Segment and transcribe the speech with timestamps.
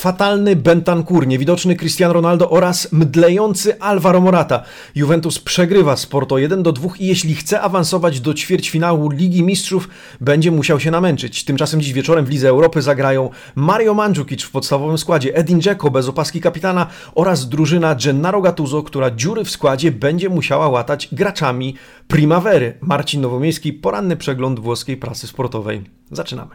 [0.00, 4.62] fatalny Bentancur, niewidoczny Cristiano Ronaldo oraz mdlejący Alvaro Morata.
[4.94, 9.88] Juventus przegrywa z Porto 1 do 2 i jeśli chce awansować do ćwierćfinału Ligi Mistrzów,
[10.20, 11.44] będzie musiał się namęczyć.
[11.44, 16.08] Tymczasem dziś wieczorem w Lidze Europy zagrają Mario Mandzukic w podstawowym składzie, Edin Dzeko bez
[16.08, 21.74] opaski kapitana oraz drużyna Gennaro Gattuso, która dziury w składzie będzie musiała łatać graczami
[22.08, 22.78] Primavery.
[22.80, 25.84] Marcin Nowomiejski, poranny przegląd włoskiej prasy sportowej.
[26.10, 26.50] Zaczynamy.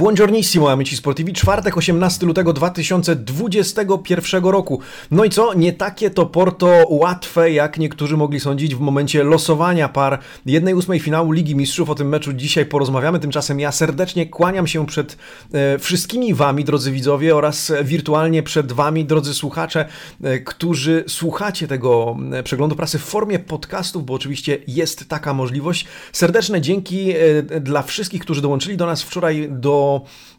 [0.00, 1.32] Buongiornissimo, amici sportivi.
[1.32, 4.80] Czwartek, 18 lutego 2021 roku.
[5.10, 5.54] No i co?
[5.54, 11.32] Nie takie to Porto łatwe, jak niektórzy mogli sądzić w momencie losowania par 1-8 finału
[11.32, 11.90] Ligi Mistrzów.
[11.90, 13.18] O tym meczu dzisiaj porozmawiamy.
[13.18, 15.16] Tymczasem ja serdecznie kłaniam się przed
[15.52, 19.88] e, wszystkimi wami, drodzy widzowie, oraz wirtualnie przed wami, drodzy słuchacze,
[20.22, 25.86] e, którzy słuchacie tego e, przeglądu prasy w formie podcastów, bo oczywiście jest taka możliwość.
[26.12, 29.89] Serdeczne dzięki e, dla wszystkich, którzy dołączyli do nas wczoraj do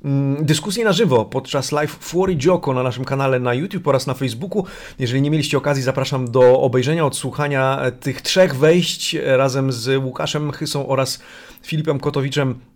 [0.06, 4.14] mm, dyskusji na żywo podczas live Fuori Gioco na naszym kanale na YouTube oraz na
[4.14, 4.66] Facebooku.
[5.00, 10.88] Jeżeli nie mieliście okazji, zapraszam do obejrzenia, odsłuchania tych trzech wejść razem z Łukaszem Chysą
[10.88, 11.20] oraz
[11.64, 12.71] Filipem Kotowiczem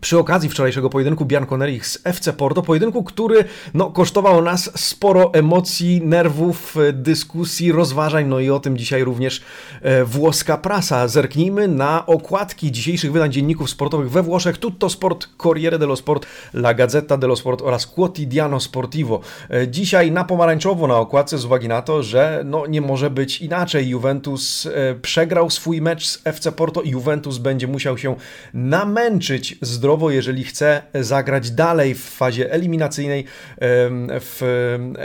[0.00, 6.00] przy okazji wczorajszego pojedynku Bianconerich z FC Porto, pojedynku, który no, kosztował nas sporo emocji,
[6.04, 9.42] nerwów, dyskusji, rozważań, no i o tym dzisiaj również
[9.82, 11.08] e, włoska prasa.
[11.08, 14.58] Zerknijmy na okładki dzisiejszych wydań dzienników sportowych we Włoszech.
[14.58, 19.20] Tutto Sport, Corriere dello Sport, La Gazzetta dello Sport oraz Quotidiano Sportivo.
[19.50, 23.40] E, dzisiaj na pomarańczowo na okładce z uwagi na to, że no, nie może być
[23.40, 23.88] inaczej.
[23.88, 28.16] Juventus e, przegrał swój mecz z FC Porto i Juventus będzie musiał się
[28.54, 33.24] namęczyć z zdrowo, jeżeli chce zagrać dalej w fazie eliminacyjnej
[34.20, 34.40] w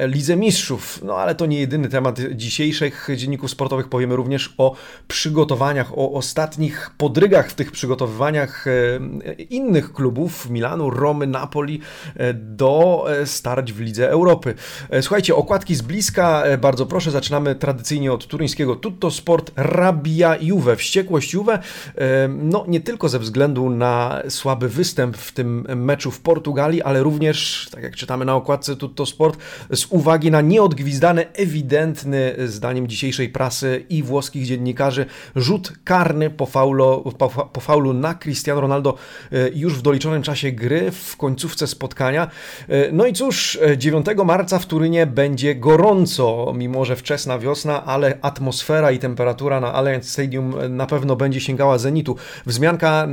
[0.08, 1.00] Lidze Mistrzów.
[1.04, 3.90] No ale to nie jedyny temat dzisiejszych dzienników sportowych.
[3.90, 4.76] Powiemy również o
[5.08, 8.66] przygotowaniach, o ostatnich podrygach w tych przygotowywaniach
[9.50, 11.82] innych klubów Milanu, Romy, Napoli
[12.16, 14.56] e, do e, starć w Lidze Europy.
[14.90, 17.12] E, słuchajcie, okładki z bliska, bardzo proszę.
[17.12, 20.76] Zaczynamy tradycyjnie od turyńskiego Tutto Sport Rabia Juve.
[20.76, 21.60] Wściekłość Juve,
[22.30, 27.70] no nie tylko ze względu na słaby występ w tym meczu w Portugalii, ale również,
[27.72, 29.40] tak jak czytamy na okładce Tutto Sport,
[29.74, 37.04] z uwagi na nieodgwizdany, ewidentny, zdaniem dzisiejszej prasy i włoskich dziennikarzy, rzut karny po, faulo,
[37.18, 38.96] po, po faulu na Cristiano Ronaldo
[39.32, 42.28] e, już w doliczonym czasie gry, w końcówce spotkania.
[42.70, 48.18] E, no i cóż, 9 marca w Turynie będzie gorąco, mimo że wczesna wiosna, ale
[48.22, 52.16] atmosfera i temperatura na Allianz Stadium na pewno będzie sięgała zenitu.
[52.46, 53.08] Wzmianka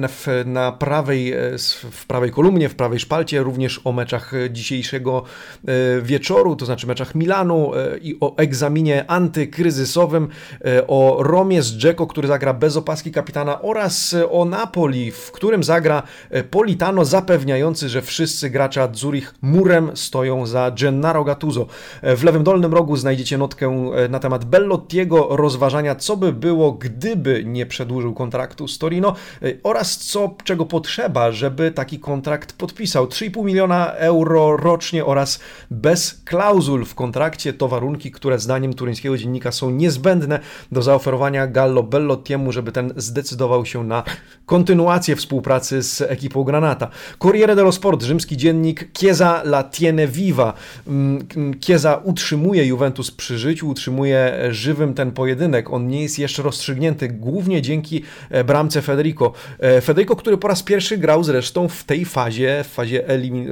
[0.45, 1.44] na prawej e,
[1.91, 5.23] w prawej kolumnie, w prawej szpalcie, również o meczach dzisiejszego
[5.69, 10.29] e, wieczoru, to znaczy meczach Milanu e, i o egzaminie antykryzysowym,
[10.65, 15.65] e, o Romie z Dzeko, który zagra bez opaski kapitana oraz o Napoli, w którym
[15.65, 16.03] zagra
[16.51, 21.67] Politano, zapewniający, że wszyscy gracze Zurich murem stoją za Gennaro Gattuso.
[22.03, 27.67] W lewym dolnym rogu znajdziecie notkę na temat Bellottiego, rozważania, co by było, gdyby nie
[27.67, 29.15] przedłużył kontraktu z Torino
[29.63, 33.07] oraz co, czego potrzeba, żeby taki kontrakt podpisał.
[33.07, 35.41] 3,5 miliona euro rocznie oraz
[35.71, 40.41] bez klauzul w kontrakcie to warunki, które zdaniem turyńskiego dziennika są niezbędne
[40.73, 44.03] do zaoferowania Gallo Bellottiemu, żeby ten zdecydował się na
[44.47, 46.91] kontynuację współpracy z ekipą Granata.
[47.19, 50.53] Corriere dello Sport, rzymski dziennik Chiesa la tiene viva.
[50.87, 51.27] Mm,
[51.61, 55.73] Chiesa utrzymuje Juventus przy życiu, utrzymuje żywym ten pojedynek.
[55.73, 59.33] On nie jest jeszcze rozstrzygnięty, głównie dzięki e, bramce Federico.
[59.59, 63.05] E, Federico, który po raz pierwszy grał zresztą w tej fazie, w fazie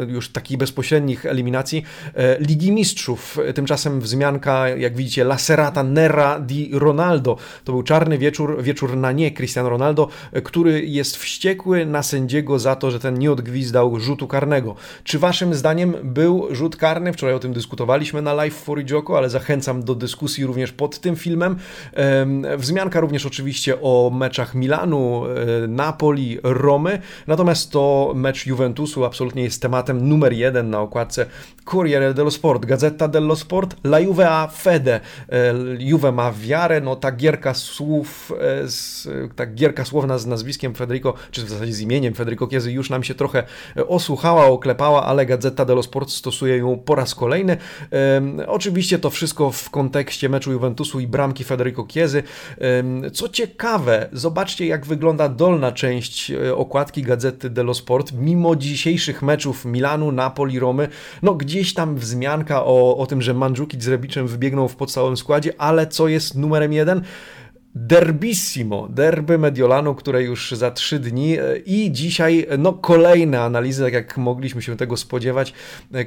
[0.09, 1.85] już takich bezpośrednich eliminacji
[2.15, 3.39] e, Ligi Mistrzów.
[3.55, 7.37] Tymczasem wzmianka, jak widzicie, La Serata Nera di Ronaldo.
[7.65, 12.59] To był czarny wieczór, wieczór na nie Cristiano Ronaldo, e, który jest wściekły na sędziego
[12.59, 14.75] za to, że ten nie odgwizdał rzutu karnego.
[15.05, 17.13] Czy waszym zdaniem był rzut karny?
[17.13, 21.17] Wczoraj o tym dyskutowaliśmy na live for Joko, ale zachęcam do dyskusji również pod tym
[21.17, 21.57] filmem.
[22.59, 26.99] Wzmianka również oczywiście o meczach Milanu, e, Napoli, Romy.
[27.27, 31.27] Natomiast to mecz Juventusu absolutnie jest tematem numer jeden na okładce
[31.65, 36.97] Corriere dello Sport, Gazeta dello Sport, La Juve a fede, e, Juve ma wiarę, no
[36.97, 38.33] ta gierka słów,
[39.29, 42.91] e, ta gierka słowna z nazwiskiem Federico, czy w zasadzie z imieniem Federico Chiesa już
[42.91, 43.43] nam się trochę
[43.89, 47.57] osłuchała, oklepała, ale Gazeta dello Sport stosuje ją po raz kolejny.
[48.47, 52.23] Oczywiście to wszystko w kontekście meczu Juventusu i bramki Federico Chiesy.
[53.13, 59.65] Co ciekawe, zobaczcie jak wygląda dolna część e, okładki Gazety dello Sport, mimo dzisiejszych meczów
[59.65, 60.89] Milanu, Napoli, Romy,
[61.23, 65.53] no gdzieś tam wzmianka o, o tym, że Mandzukic z Rebiczem wybiegną w podstawowym składzie,
[65.59, 67.03] ale co jest numerem jeden?
[67.75, 71.37] Derbissimo, derby Mediolanu, które już za trzy dni
[71.67, 75.53] i dzisiaj no kolejne analizy, tak jak mogliśmy się tego spodziewać,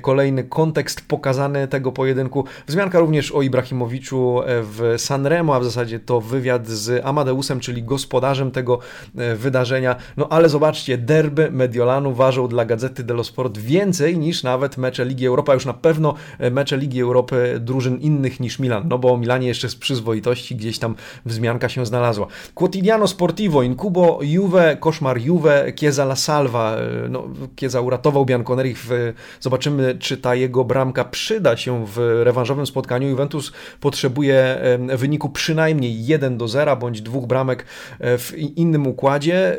[0.02, 2.46] kolejny kontekst pokazany tego pojedynku.
[2.68, 8.52] Wzmianka również o Ibrahimowiczu w Sanremo, a w zasadzie to wywiad z Amadeusem, czyli gospodarzem
[8.52, 8.80] tego
[9.18, 9.96] e, wydarzenia.
[10.18, 15.28] No ale zobaczcie, derby Mediolanu ważą dla Gazety dello Sport więcej niż nawet mecze Ligi
[15.28, 19.14] Europy, a już na pewno e, mecze Ligi Europy drużyn innych niż Milan, no bo
[19.14, 20.96] o Milanie jeszcze z przyzwoitości gdzieś tam
[21.26, 22.28] wzmianka się znalazła.
[22.54, 26.75] Quotidiano Sportivo, Incubo, Juve, koszmar Juve, Chiesa La Salva.
[26.75, 27.24] E, no,
[27.60, 28.74] Chiesa uratował Bianconeri.
[28.75, 33.10] W, zobaczymy, czy ta jego bramka przyda się w rewanżowym spotkaniu.
[33.10, 34.62] Juventus potrzebuje
[34.98, 37.66] wyniku przynajmniej 1 do 0 bądź dwóch bramek
[38.00, 39.58] e, w innym układzie.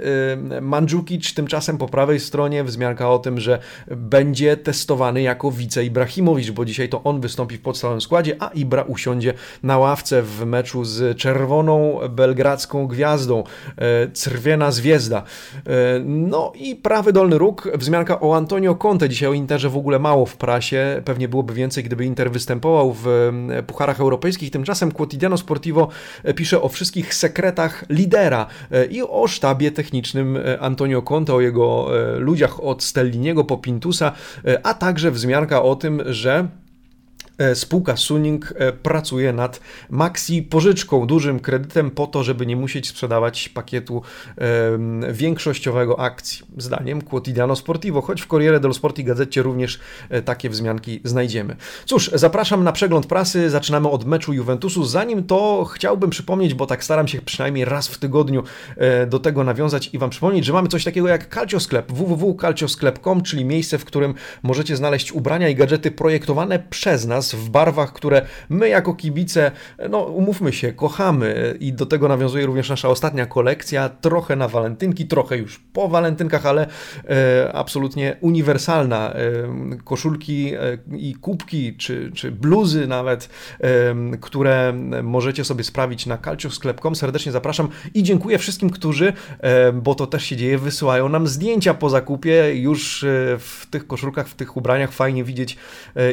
[0.61, 3.59] Mandzukic tymczasem po prawej stronie wzmianka o tym, że
[3.97, 8.83] będzie testowany jako wice Ibrahimowicz, bo dzisiaj to on wystąpi w podstawowym składzie, a Ibra
[8.83, 13.45] usiądzie na ławce w meczu z czerwoną belgradzką gwiazdą,
[13.79, 15.23] e, Crwiena Zwiezda.
[15.67, 19.99] E, no i prawy dolny róg, wzmianka o Antonio Conte, dzisiaj o Interze w ogóle
[19.99, 23.33] mało w prasie, pewnie byłoby więcej, gdyby Inter występował w
[23.67, 25.89] pucharach europejskich, tymczasem Quotidiano Sportivo
[26.25, 28.47] e, pisze o wszystkich sekretach lidera
[28.91, 31.89] i o sztabie technicznym Antonio Conte, o jego
[32.19, 34.13] ludziach od Stelliniego po Pintusa,
[34.63, 36.49] a także wzmianka o tym, że
[37.55, 39.61] spółka Suning e, pracuje nad
[39.91, 44.03] maxi pożyczką, dużym kredytem po to, żeby nie musieć sprzedawać pakietu
[45.13, 46.47] większościowego akcji.
[46.57, 49.81] Zdaniem Quotidiano Sportivo, choć w Corriere dello Sport i gazecie również
[50.11, 51.57] e, takie wzmianki znajdziemy.
[51.85, 53.51] Cóż, zapraszam na przegląd prasy.
[53.51, 54.85] Zaczynamy od meczu Juventusu.
[54.85, 58.43] Zanim to chciałbym przypomnieć, bo tak staram się przynajmniej raz w tygodniu
[59.07, 63.45] do tego nawiązać i Wam przypomnieć, że mamy coś takiego jak Calcio Sklep, www.calciosklep.com, czyli
[63.45, 68.69] miejsce, w którym możecie znaleźć ubrania i gadżety projektowane przez nas w barwach, które my
[68.69, 69.51] jako kibice,
[69.91, 75.07] no umówmy się, kochamy i do tego nawiązuje również nasza ostatnia kolekcja, trochę na walentynki,
[75.07, 76.67] trochę już po walentynkach, ale
[77.09, 79.13] e, absolutnie uniwersalna.
[79.15, 83.29] E, koszulki e, i kubki, czy, czy bluzy nawet,
[83.61, 86.97] e, które możecie sobie sprawić na calciosklep.com.
[86.97, 91.75] Serdecznie zapraszam i dziękuję wszystkim, którzy, e, bo to też się dzieje, wysyłają nam zdjęcia
[91.75, 93.07] po zakupie już e,
[93.39, 95.57] w tych koszulkach, w tych ubraniach fajnie widzieć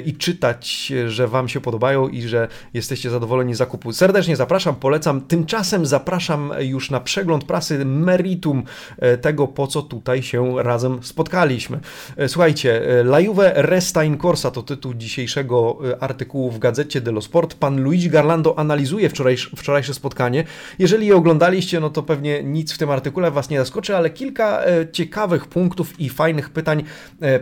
[0.05, 3.93] i czytać, że Wam się podobają i że jesteście zadowoleni z zakupu.
[3.93, 5.21] Serdecznie zapraszam, polecam.
[5.21, 8.63] Tymczasem zapraszam już na przegląd prasy meritum
[8.99, 11.79] e, tego, po co tutaj się razem spotkaliśmy.
[12.17, 17.21] E, słuchajcie, e, La Juve Resta in Corsa to tytuł dzisiejszego artykułu w gazecie dello
[17.21, 17.53] Sport.
[17.53, 20.43] Pan Luigi Garlando analizuje wczorajsze, wczorajsze spotkanie.
[20.79, 24.61] Jeżeli je oglądaliście, no to pewnie nic w tym artykule Was nie zaskoczy, ale kilka
[24.91, 26.83] ciekawych punktów i fajnych pytań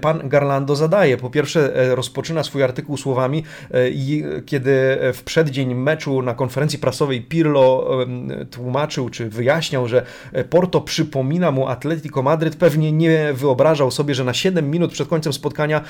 [0.02, 1.18] pan Garlando zadaje.
[1.18, 3.44] Po pierwsze, rozpoczyna swój artykuł słowami
[4.46, 7.88] kiedy w przeddzień meczu na konferencji prasowej Pirlo
[8.52, 10.06] tłumaczył czy wyjaśniał, że
[10.50, 15.34] Porto przypomina mu Atletico Madryt, pewnie nie wyobrażał sobie, że na 7 minut przed końcem
[15.34, 15.82] spotkania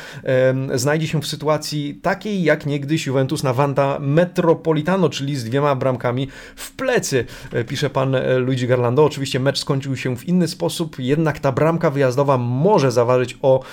[0.75, 6.27] znajdzie się w sytuacji takiej jak niegdyś Juventus na Wanda Metropolitano, czyli z dwiema bramkami
[6.55, 9.05] w plecy, e, pisze pan e, Luigi Garlando.
[9.05, 13.63] Oczywiście mecz skończył się w inny sposób, jednak ta bramka wyjazdowa może zaważyć o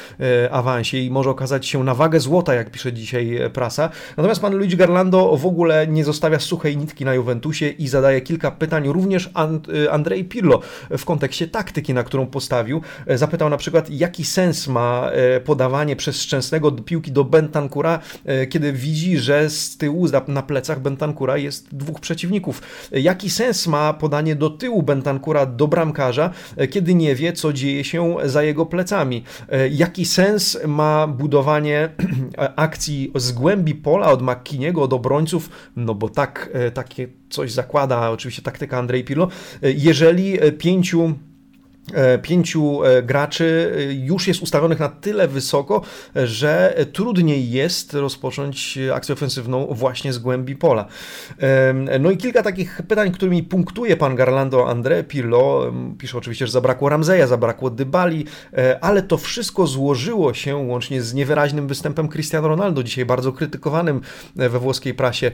[0.50, 3.77] awansie i może okazać się na wagę złota, jak pisze dzisiaj prasa.
[4.16, 8.50] Natomiast pan Luigi Garlando w ogóle nie zostawia suchej nitki na Juventusie i zadaje kilka
[8.50, 10.60] pytań również And y, Andrei Pirlo
[10.98, 12.82] w kontekście taktyki, na którą postawił.
[13.06, 18.46] E, zapytał na przykład, jaki sens ma e, podawanie przez Szczęsnego piłki do Bentancura, e,
[18.46, 22.62] kiedy widzi, że z tyłu na plecach Bentancura jest dwóch przeciwników.
[22.92, 26.30] Jaki sens ma podanie do tyłu Bentancura do bramkarza,
[26.70, 29.24] kiedy nie wie, co dzieje się za jego plecami?
[29.70, 31.88] Jaki sens ma budowanie
[32.56, 38.10] akcji z głębi pola od McKiniego, od obrońców, no bo tak, e, takie coś zakłada
[38.10, 39.28] oczywiście taktyka Andrzej Pirlo.
[39.62, 41.14] E, jeżeli e, pięciu
[42.22, 45.82] pięciu e, graczy e, już jest ustawionych na tyle wysoko,
[46.14, 50.86] że trudniej jest rozpocząć akcję ofensywną właśnie z głębi pola.
[52.00, 55.72] No i kilka takich pytań, którymi punktuje pan Garlando André Pirlo.
[55.98, 58.24] Pisze oczywiście, że zabrakło Ramzeja, zabrakło Dybali,
[58.80, 64.00] ale to wszystko złożyło się łącznie z niewyraźnym występem Cristiano Ronaldo, dzisiaj bardzo krytykowanym
[64.36, 65.30] we włoskiej prasie,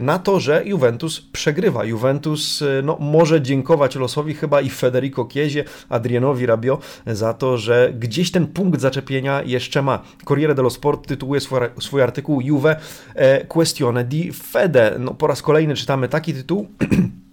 [0.00, 1.84] na to, że Juventus przegrywa.
[1.84, 8.30] Juventus no, może dziękować losowi chyba i Federico Chiesie, Adrianowi Rabio za to, że gdzieś
[8.30, 10.02] ten punkt zaczepienia jeszcze ma.
[10.24, 12.76] Corriere dello Sport tytułuje swój, swój artykuł Juve
[13.14, 14.96] e, Questione di Fede.
[14.98, 16.68] No, po raz kolejny czytamy taki tytuł.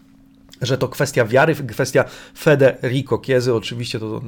[0.62, 2.06] że to kwestia wiary, kwestia
[2.38, 4.22] Federico Chiesy, oczywiście to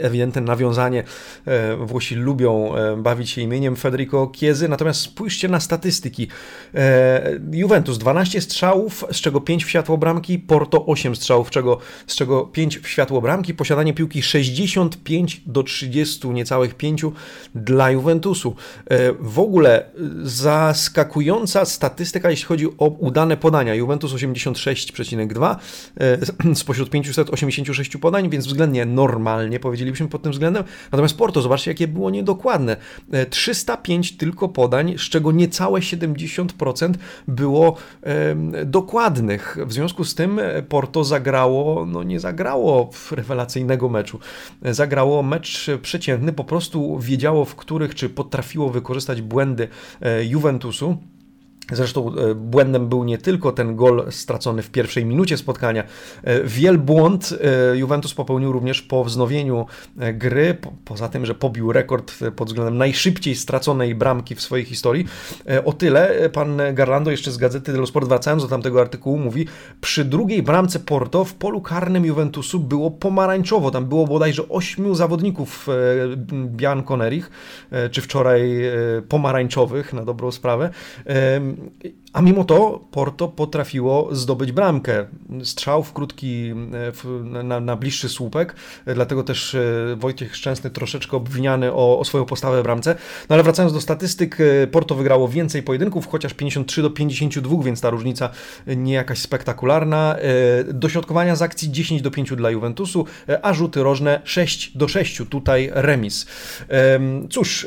[0.00, 1.04] ewidentne nawiązanie,
[1.46, 6.28] e, Włosi lubią e, bawić się imieniem Federico Chiesy, natomiast spójrzcie na statystyki.
[6.74, 12.16] E, Juventus 12 strzałów, z czego 5 w światło bramki, Porto 8 strzałów, czego, z
[12.16, 17.02] czego 5 w światło bramki, posiadanie piłki 65 do 30, niecałych 5
[17.54, 18.54] dla Juventusu.
[19.20, 19.90] W ogóle
[20.22, 23.74] zaskakująca statystyka, jeśli chodzi o udane podania.
[23.74, 25.67] Juventus 86,2, E,
[26.54, 30.64] spośród 586 podań, więc względnie normalnie powiedzielibyśmy pod tym względem.
[30.92, 32.76] Natomiast Porto, zobaczcie, jakie było niedokładne.
[33.30, 36.94] 305 e, tylko podań, z czego niecałe 70%
[37.28, 37.76] było
[38.66, 39.58] dokładnych.
[39.66, 44.18] W związku z tym e, Porto zagrało, no nie zagrało rewelacyjnego meczu.
[44.62, 49.68] Zagrało mecz przeciętny, po prostu wiedziało, w których, czy potrafiło wykorzystać błędy
[50.22, 50.98] Juventusu.
[51.72, 55.84] Zresztą e, błędem był nie tylko ten gol stracony w pierwszej minucie spotkania.
[56.22, 57.34] E, wielbłąd
[57.72, 59.66] e, Juventus popełnił również po wznowieniu
[60.14, 65.06] gry, poza tym, że pobił rekord pod względem najszybciej straconej bramki w swojej historii.
[65.64, 69.46] O tyle pan Garlando jeszcze z gazety dello Sport, wracając do tamtego artykułu, mówi,
[69.80, 73.70] przy drugiej bramce Porto w polu karnym Juventusu było pomarańczowo.
[73.70, 75.66] Tam było bodajże ośmiu zawodników
[76.32, 77.30] Bianconerich,
[77.90, 78.62] czy wczoraj
[79.08, 80.70] pomarańczowych, na dobrą sprawę.
[81.58, 81.94] 嗯。
[82.12, 85.06] A mimo to Porto potrafiło zdobyć bramkę.
[85.44, 86.54] Strzał w krótki, e,
[86.92, 88.54] w, na, na, bliższy słupek,
[88.86, 92.94] e, dlatego też e, Wojciech Szczęsny troszeczkę obwiniany o, o swoją postawę w bramce.
[93.28, 94.38] No ale wracając do statystyk,
[94.72, 98.30] Porto wygrało więcej pojedynków, chociaż 53 do 52, więc ta różnica
[98.66, 100.16] nie jakaś spektakularna.
[100.74, 103.04] Dośrodkowania z akcji 10 do 5 dla Juventusu,
[103.42, 106.26] a rzuty rożne 6 do 6, tutaj remis.
[107.30, 107.66] Cóż,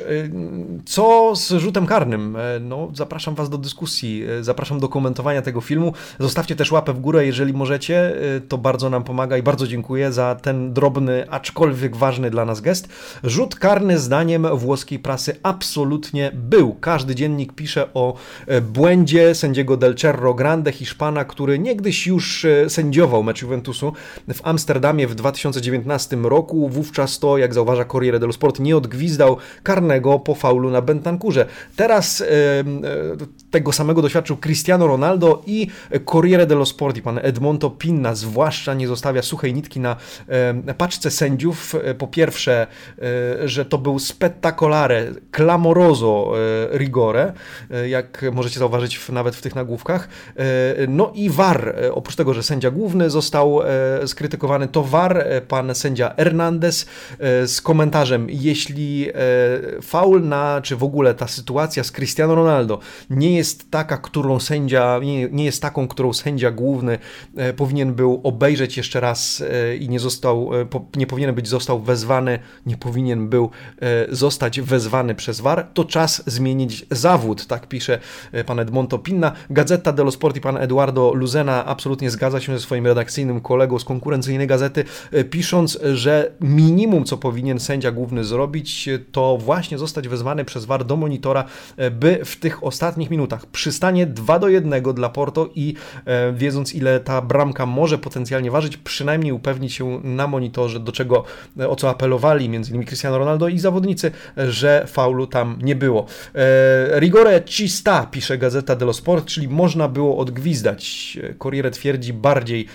[0.85, 2.37] co z rzutem karnym?
[2.61, 5.93] No, zapraszam Was do dyskusji zapraszam do komentowania tego filmu.
[6.19, 10.11] Zostawcie też łapę w górę, jeżeli możecie, y, to bardzo nam pomaga i bardzo dziękuję
[10.11, 12.87] za ten drobny, aczkolwiek ważny dla nas gest.
[13.23, 16.73] Rzut karny zdaniem włoskiej prasy absolutnie był.
[16.73, 18.13] Każdy dziennik pisze o
[18.47, 23.93] e, błędzie sędziego Del Cerro Grande, Hiszpana, który niegdyś już e, sędziował mecz Juventusu
[24.33, 26.69] w Amsterdamie w 2019 roku.
[26.69, 31.45] Wówczas to, jak zauważa Corriere dello Sport, nie odgwizdał karnego po faulu na Bentancurze.
[31.75, 32.25] Teraz e,
[33.51, 35.67] tego samego doświadczył Cristiano Ronaldo i
[36.05, 39.95] Corriere dello Sport i pan Edmonto Pinna zwłaszcza nie zostawia suchej nitki na
[40.77, 41.75] paczce sędziów.
[41.75, 42.67] E, po pierwsze,
[43.41, 46.33] e, że to był spettacolare, clamoroso
[46.73, 47.33] e, rigore,
[47.87, 50.07] jak możecie zauważyć nawet w tych nagłówkach.
[50.87, 53.59] No i VAR, oprócz tego, że sędzia główny został
[54.05, 56.85] skrytykowany, to VAR, pan sędzia Hernandez
[57.45, 59.07] z komentarzem, jeśli
[59.81, 62.79] faul na, czy w ogóle ta sytuacja z Cristiano Ronaldo
[63.09, 63.40] nie jest
[63.71, 66.99] taka, którą sędzia, nie, nie jest taką, którą sędzia główny
[67.35, 71.79] e, powinien był obejrzeć jeszcze raz e, i nie został, e, nie powinien być został
[71.79, 73.49] wezwany, nie powinien był
[74.09, 77.99] zostać wezwany przez VAR, to czas zmienić zawód, tak pisze
[78.45, 79.31] pan Edmonto Pinna.
[79.49, 83.85] Gazeta dello Sport i pan Eduardo Luzena absolutnie zgadza się ze swoim redakcyjnym kolegą z
[83.85, 84.83] konkurencyjnej gazety,
[85.29, 90.95] pisząc, że minimum, co powinien sędzia główny zrobić, to właśnie zostać wezwany przez VAR do
[90.95, 91.43] monitora,
[91.91, 95.73] by w tych ostatnich minutach przystanie stanie 2 do 1 dla Porto i
[96.05, 101.23] e, wiedząc ile ta bramka może potencjalnie ważyć, przynajmniej upewnić się na monitorze, do czego,
[101.59, 102.85] e, o co apelowali m.in.
[102.85, 106.05] Cristiano Ronaldo i zawodnicy, że faulu tam nie było.
[106.35, 111.17] E, rigore ci sta, pisze Gazeta dello Sport, czyli można było odgwizdać.
[111.39, 112.65] Corriere twierdzi bardziej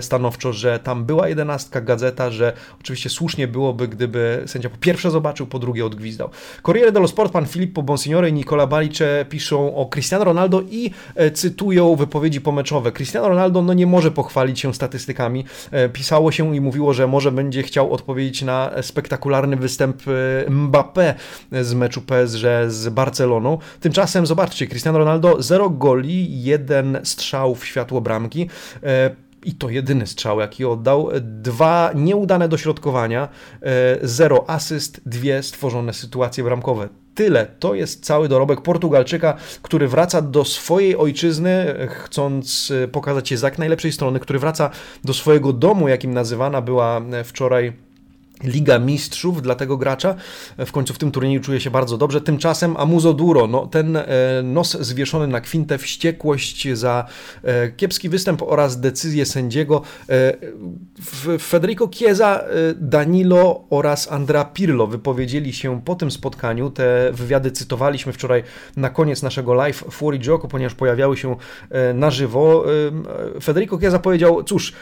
[0.00, 5.46] stanowczo, że tam była jedenastka gazeta, że oczywiście słusznie byłoby, gdyby sędzia po pierwsze zobaczył,
[5.46, 6.30] po drugie odgwizdał.
[6.62, 11.30] Corriere dello Sport, pan Filippo Bonsignore i Nicola Balice piszą o Cristiano Ronaldo i e,
[11.30, 12.92] cytują wypowiedzi pomeczowe.
[12.92, 15.44] Cristiano Ronaldo no, nie może pochwalić się statystykami.
[15.70, 21.14] E, pisało się i mówiło, że może będzie chciał odpowiedzieć na spektakularny występ e, Mbappé
[21.52, 23.58] z meczu PSG z Barceloną.
[23.80, 28.48] Tymczasem zobaczcie, Cristiano Ronaldo 0 goli, jeden strzał w światło bramki
[29.44, 31.08] i to jedyny strzał, jaki oddał.
[31.20, 33.28] Dwa nieudane dośrodkowania,
[34.02, 37.46] zero asyst, dwie stworzone sytuacje bramkowe tyle.
[37.58, 43.42] To jest cały dorobek Portugalczyka, który wraca do swojej ojczyzny, chcąc e, pokazać się z
[43.42, 44.70] jak najlepszej strony, który wraca
[45.04, 47.85] do swojego domu, jakim nazywana była e, wczoraj
[48.44, 50.14] Liga Mistrzów dla tego gracza.
[50.58, 52.20] W końcu w tym turnieju czuje się bardzo dobrze.
[52.20, 54.06] Tymczasem Amuzo Duro, no, ten e,
[54.44, 57.06] nos zwieszony na kwintę, wściekłość za
[57.42, 59.82] e, kiepski występ oraz decyzję sędziego.
[60.08, 60.36] E,
[61.38, 62.44] Federico Chiesa,
[62.76, 66.70] Danilo oraz Andrea Pirlo wypowiedzieli się po tym spotkaniu.
[66.70, 68.42] Te wywiady cytowaliśmy wczoraj
[68.76, 71.36] na koniec naszego live Fuori Gioco, ponieważ pojawiały się
[71.94, 72.64] na żywo.
[73.42, 74.72] Federico Chiesa powiedział, cóż,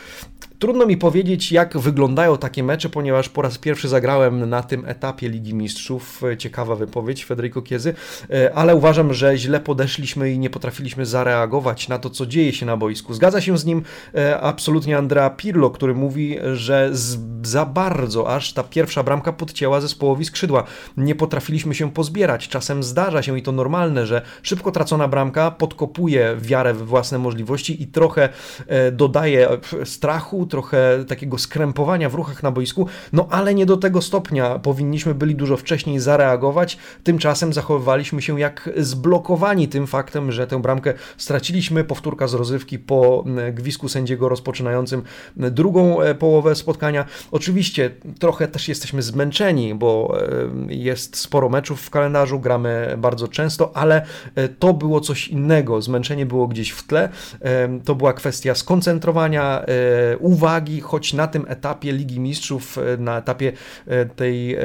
[0.59, 5.29] Trudno mi powiedzieć, jak wyglądają takie mecze, ponieważ po raz pierwszy zagrałem na tym etapie
[5.29, 6.23] Ligi Mistrzów.
[6.39, 7.95] Ciekawa wypowiedź Federico Kiezy,
[8.31, 12.67] e, ale uważam, że źle podeszliśmy i nie potrafiliśmy zareagować na to, co dzieje się
[12.67, 13.15] na boisku.
[13.15, 13.83] Zgadza się z nim
[14.15, 16.91] e, absolutnie Andrea Pirlo, który mówi, że
[17.43, 20.65] za bardzo aż ta pierwsza bramka podcięła zespołowi skrzydła.
[20.97, 22.49] Nie potrafiliśmy się pozbierać.
[22.49, 27.83] Czasem zdarza się i to normalne, że szybko tracona bramka podkopuje wiarę w własne możliwości
[27.83, 28.29] i trochę
[28.67, 29.49] e, dodaje
[29.85, 34.59] strachu, trochę takiego skrępowania w ruchach na boisku, no ale nie do tego stopnia.
[34.59, 40.95] Powinniśmy byli dużo wcześniej zareagować, tymczasem zachowywaliśmy się jak zblokowani tym faktem, że tę bramkę
[41.17, 41.85] straciliśmy.
[41.85, 45.03] Powtórka z rozrywki po gwisku sędziego rozpoczynającym
[45.37, 47.05] drugą e, połowę spotkania.
[47.31, 50.19] Oczywiście trochę też jesteśmy zmęczeni, bo
[50.69, 55.83] e, jest sporo meczów w kalendarzu, gramy bardzo często, ale e, to było coś innego.
[55.83, 57.09] Zmęczenie było gdzieś w tle.
[57.85, 59.65] To była kwestia skoncentrowania,
[60.19, 63.53] uwagi, choć na tym etapie Ligi Mistrzów, na etapie
[63.87, 64.57] e, tej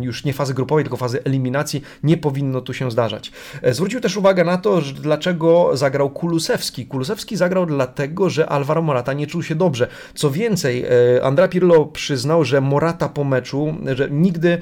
[0.00, 3.32] już nie fazy grupowej, tylko fazy eliminacji, nie powinno tu się zdarzać.
[3.62, 6.86] E, zwrócił też uwagę na to, że dlaczego zagrał Kulusewski.
[6.86, 9.88] Kulusewski zagrał dlatego, że Alvaro Morata nie czuł się dobrze.
[10.14, 10.84] Co więcej,
[11.22, 14.58] Andrea Pirlo przyznał, że Morata po meczu, że nigdy,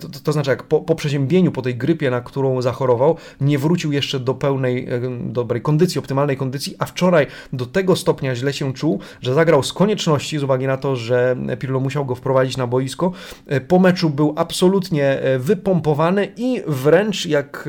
[0.00, 3.58] to, to, to znaczy jak po, po przeziębieniu, po tej grypie, na którą zachorował, nie
[3.58, 4.88] wrócił jeszcze do pełnej,
[5.20, 9.72] dobrej kondycji, optymalnej kondycji, a wczoraj do tego stopnia źle się czuł, że zagrał z
[9.72, 13.12] konieczności, z uwagi na to, że Pirlo musiał go wprowadzić na boisko.
[13.68, 17.68] Po meczu był absolutnie e, wypompowany i wręcz, jak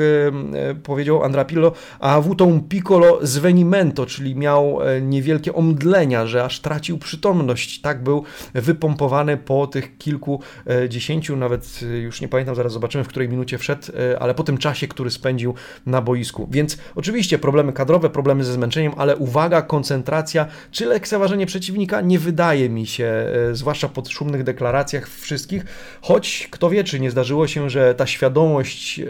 [0.69, 6.59] e, powiedział Andra Pirlo, a un piccolo svenimento, czyli miał e, niewielkie omdlenia, że aż
[6.59, 7.81] tracił przytomność.
[7.81, 10.41] Tak był wypompowany po tych kilku
[10.89, 13.87] dziesięciu, nawet już nie pamiętam, zaraz zobaczymy, w której minucie wszedł,
[14.19, 15.53] ale po tym czasie, który spędził
[15.85, 16.47] na boisku.
[16.51, 22.01] Więc oczywiście problemy kadrowe, problemy ze zmęczeniem, ale uwaga, koncentracja, czy lekceważenie przeciwnika?
[22.01, 23.05] Nie wydaje mi się,
[23.51, 25.65] e, zwłaszcza po szumnych deklaracjach wszystkich,
[26.01, 29.01] choć kto wie, czy nie zdarzyło się, że ta świadomość,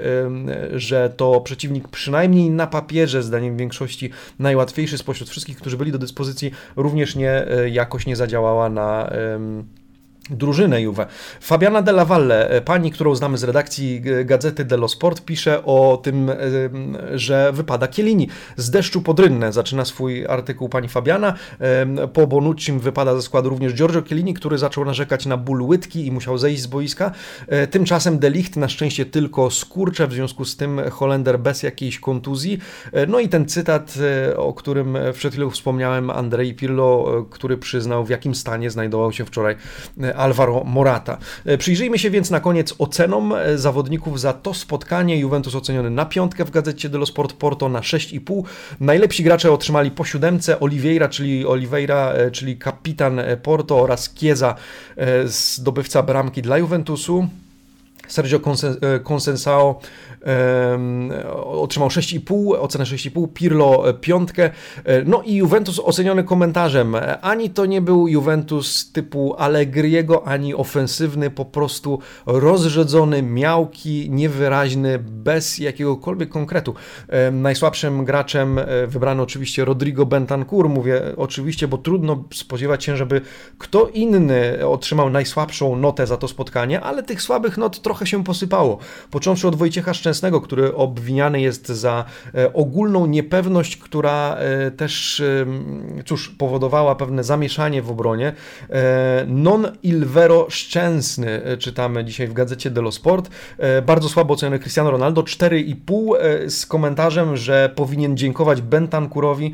[0.74, 6.52] że to przeciwnik przynajmniej na papierze, zdaniem większości, najłatwiejszy spośród wszystkich, którzy byli do dyspozycji,
[6.76, 9.10] również nie e, jakoś nie zadziałała na
[10.30, 11.08] drużynę Juve.
[11.42, 16.30] Fabiana Della Valle, e, pani, którą znamy z redakcji Gazety dello Sport, pisze o tym,
[16.30, 16.36] e,
[17.14, 18.30] że wypada Kielini.
[18.58, 21.34] Z deszczu pod rynnę zaczyna swój artykuł pani Fabiana.
[22.14, 26.12] Po Bonuccim wypada ze składu również Giorgio Kielini, który zaczął narzekać na ból łydki i
[26.12, 27.12] musiał zejść z boiska.
[27.48, 32.60] E, tymczasem Delicht na szczęście tylko skurcze, w związku z tym Holender bez jakiejś kontuzji.
[33.08, 33.94] No i ten cytat,
[34.38, 39.56] o którym przed chwilą wspomniałem, Andrei Pirlo, który przyznał w jakim stanie znajdował się wczoraj
[40.20, 41.18] Alvaro Morata.
[41.46, 45.20] E, przyjrzyjmy się więc na koniec ocenom e, zawodników za to spotkanie.
[45.20, 48.44] Juventus oceniony na piątkę w gazecie dello Sport Porto na 6,5.
[48.80, 54.56] Najlepsi gracze otrzymali po siódemce Oliveira, czyli Oliveira, e, czyli kapitan Porto oraz Chiesa,
[55.26, 57.28] zdobywca bramki dla Juventusu.
[58.10, 58.40] Sergio
[59.04, 59.80] Consensao
[61.46, 64.50] otrzymał 6,5, ocenę 6,5, Pirlo e, piątkę.
[64.86, 66.96] E, no i Juventus oceniony komentarzem.
[67.22, 75.58] Ani to nie był Juventus typu Allegriego, ani ofensywny, po prostu rozrzedzony, miałki, niewyraźny, bez
[75.58, 76.74] jakiegokolwiek konkretu.
[77.32, 80.70] Najsłabszym graczem e, wybrano oczywiście Rodrigo Bentancur.
[80.70, 83.22] Mówię oczywiście, bo trudno spodziewać się, żeby
[83.58, 88.78] kto inny otrzymał najsłabszą notę za to spotkanie, ale tych słabych not trochę się posypało.
[89.12, 95.24] Począwszy od Wojciecha Szczęsnego, Szczęsnego, który obwiniany jest za e, ogólną niepewność, która e, też,
[96.06, 98.34] cóż, powodowała pewne zamieszanie w obronie.
[98.70, 103.30] E, non il vero szczęsny, czytamy dzisiaj w gazecie dello Sport.
[103.86, 109.54] Bardzo słabo oceniony Cristiano Ronaldo, 4,5 z komentarzem, że powinien dziękować Bentankurowi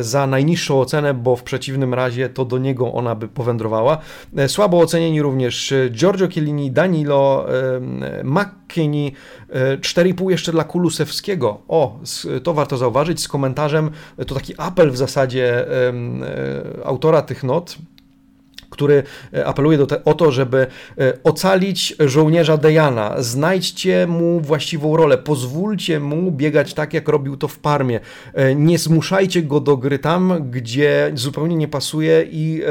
[0.00, 3.98] za najniższą ocenę, bo w przeciwnym razie to do niego ona by powędrowała.
[4.46, 7.46] Słabo ocenieni również Giorgio Chiellini, Danilo,
[8.24, 9.12] McKinney,
[9.80, 11.60] 4,5 jeszcze dla Kulusewskiego.
[11.68, 11.98] O,
[12.42, 13.90] to warto zauważyć z komentarzem,
[14.26, 15.92] to taki apel w zasadzie e,
[16.84, 17.78] autora tych not,
[18.72, 19.02] który
[19.44, 20.66] apeluje do te, o to, żeby
[21.24, 23.14] ocalić żołnierza Dejana.
[23.18, 28.00] Znajdźcie mu właściwą rolę, pozwólcie mu biegać tak, jak robił to w Parmie.
[28.56, 32.62] Nie zmuszajcie go do gry tam, gdzie zupełnie nie pasuje i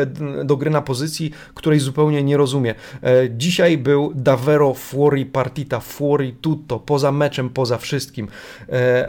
[0.43, 2.75] do gry na pozycji, której zupełnie nie rozumie.
[3.29, 8.27] Dzisiaj był Davero fuori partita, fuori tutto, poza meczem, poza wszystkim.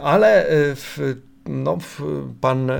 [0.02, 1.78] Ale w no,
[2.40, 2.70] pan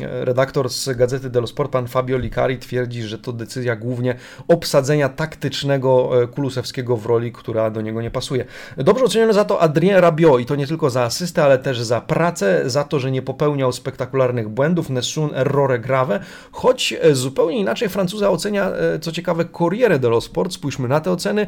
[0.00, 4.14] redaktor z Gazety dello Sport, pan Fabio Licari twierdzi, że to decyzja głównie
[4.48, 8.44] obsadzenia taktycznego e, Kulusewskiego w roli, która do niego nie pasuje.
[8.76, 12.00] Dobrze oceniony za to Adrien Rabiot i to nie tylko za asystę, ale też za
[12.00, 16.20] pracę, za to, że nie popełniał spektakularnych błędów, nessun errore grave,
[16.52, 20.52] choć e, zupełnie inaczej Francuza ocenia, e, co ciekawe, Corriere dello Sport.
[20.52, 21.46] Spójrzmy na te oceny.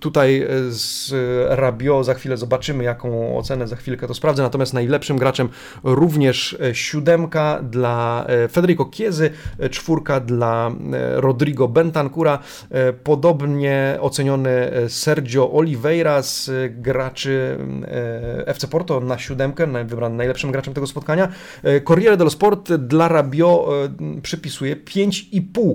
[0.00, 1.14] Tutaj z
[1.48, 5.48] Rabiot za chwilę zobaczymy, jaką ocenę za chwilkę to sprawdzę, natomiast najlepszym graczem
[5.84, 10.70] również e, siódemka dla e, Federico Chiesy, e, czwórka dla
[11.14, 12.38] Rodrigo Bentancura,
[13.04, 17.58] podobnie oceniony Sergio Oliveira z graczy
[18.46, 21.28] FC Porto na siódemkę, wybrany najlepszym graczem tego spotkania.
[21.84, 23.68] Corriere dello Sport dla Rabio
[24.22, 25.74] przypisuje 5,5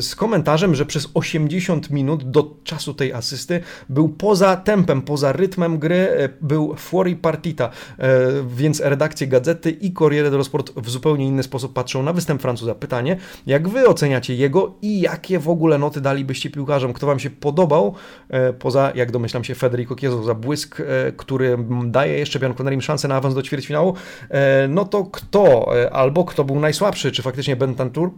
[0.00, 5.78] z komentarzem, że przez 80 minut do czasu tej asysty był poza tempem, poza rytmem
[5.78, 11.42] gry, był fuori partita, e, więc redakcje gazety i Corriere dello Sport w zupełnie inny
[11.42, 12.74] sposób patrzą na występ Francuza.
[12.74, 16.92] Pytanie, jak wy oceniacie jego i jakie w ogóle noty dalibyście piłkarzom?
[16.92, 17.94] Kto wam się podobał,
[18.28, 23.08] e, poza, jak domyślam się, Federico Chieso za błysk, e, który daje jeszcze Bianconerim szansę
[23.08, 23.94] na awans do ćwierćfinału,
[24.68, 27.56] no to kto, albo kto był najsłabszy, czy faktycznie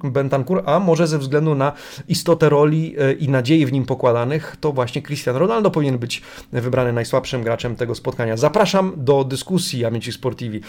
[0.02, 1.72] Bentancur a może ze względu na
[2.09, 7.42] istotę roli i nadziei w nim pokładanych, to właśnie Cristiano Ronaldo powinien być wybrany najsłabszym
[7.42, 8.37] graczem tego spotkania.
[8.37, 10.61] Zapraszam Zapraszam do dyskusji, amici sportivi.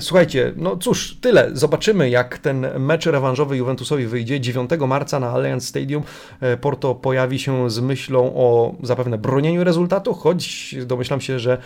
[0.00, 1.50] Słuchajcie, no cóż, tyle.
[1.52, 4.40] Zobaczymy, jak ten mecz rewanżowy Juventusowi wyjdzie.
[4.40, 6.02] 9 marca na Allianz Stadium
[6.40, 11.58] e, Porto pojawi się z myślą o zapewne bronieniu rezultatu, choć domyślam się, że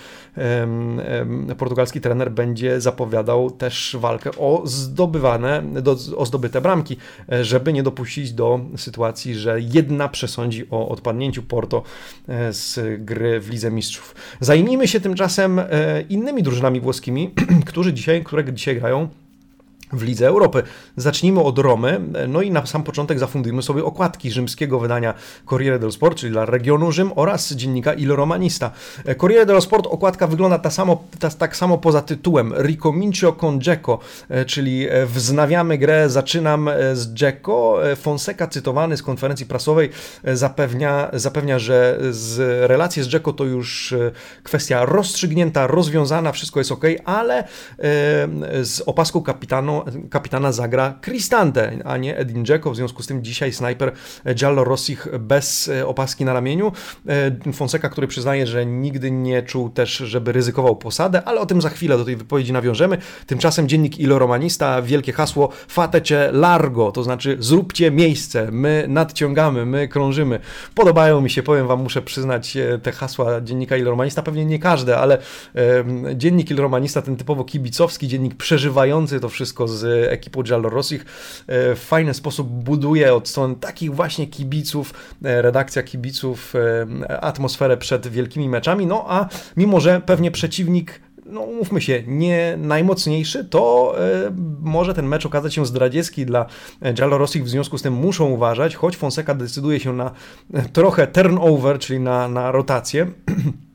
[1.59, 6.96] portugalski trener będzie zapowiadał też walkę o zdobywane, do, o zdobyte bramki,
[7.33, 11.83] e, żeby nie dopuścić do sytuacji, że jedna przesądzi o odpadnięciu Porto
[12.29, 14.14] e, z gry w Lidze Mistrzów.
[14.40, 15.64] Zajmijmy Zajmijmy się tymczasem e,
[16.09, 17.31] innymi drużynami włoskimi,
[17.67, 19.09] którzy dzisiaj, które dzisiaj grają
[19.92, 20.62] w Lidze Europy.
[20.96, 25.14] Zacznijmy od Romy, no i na sam początek zafundujmy sobie okładki rzymskiego wydania
[25.51, 28.70] Corriere dello Sport, czyli dla regionu Rzym oraz dziennika Il Romanista.
[29.20, 33.98] Corriere dello Sport okładka wygląda ta samo, ta, tak samo poza tytułem Ricomincio con Dzeko,
[34.46, 37.79] czyli wznawiamy grę, zaczynam z Dzeko.
[37.96, 39.90] Fonseca cytowany z konferencji prasowej
[40.24, 42.38] zapewnia, zapewnia, że z
[42.70, 43.94] relacje z Dzeko to już
[44.42, 47.44] kwestia rozstrzygnięta, rozwiązana, wszystko jest ok, ale
[48.62, 49.78] z opaską kapitanu
[50.11, 52.71] kapitana zagra Cristante, a nie Edin Dzeko.
[52.71, 53.93] W związku z tym dzisiaj snajper
[54.35, 56.73] Giallo Rossich bez e, opaski na ramieniu.
[57.09, 61.62] E, Fonseca, który przyznaje, że nigdy nie czuł też, żeby ryzykował posadę, ale o tym
[61.62, 62.99] za chwilę do tej wypowiedzi nawiążemy.
[63.27, 69.88] Tymczasem dziennik Ilo Romanista, wielkie hasło Fatecie largo, to znaczy zróbcie miejsce, my nadciągamy, my
[69.88, 70.41] krążymy.
[70.75, 74.59] Podobają mi się, powiem wam, muszę przyznać e, te hasła dziennika Ilo Romanista, pewnie nie
[74.59, 75.19] każde, ale
[76.14, 81.02] dziennik Ilo Romanista, ten typowo kibicowski dziennik przeżywający to wszystko z ekipą Giallorossich
[81.46, 87.76] e, w fajny sposób buduje od strony takich właśnie kibiców, e, redakcja kibiców, e, atmosferę
[87.76, 93.94] przed wielkimi meczami, no a mimo, że pewnie przeciwnik no mówmy się, nie najmocniejszy, to
[94.26, 96.46] y, może ten mecz okazać się zdradziecki dla
[96.92, 100.11] Giallorossich, w związku z tym muszą uważać, choć Fonseca decyduje się na
[100.72, 103.07] trochę turnover, czyli na, na rotację.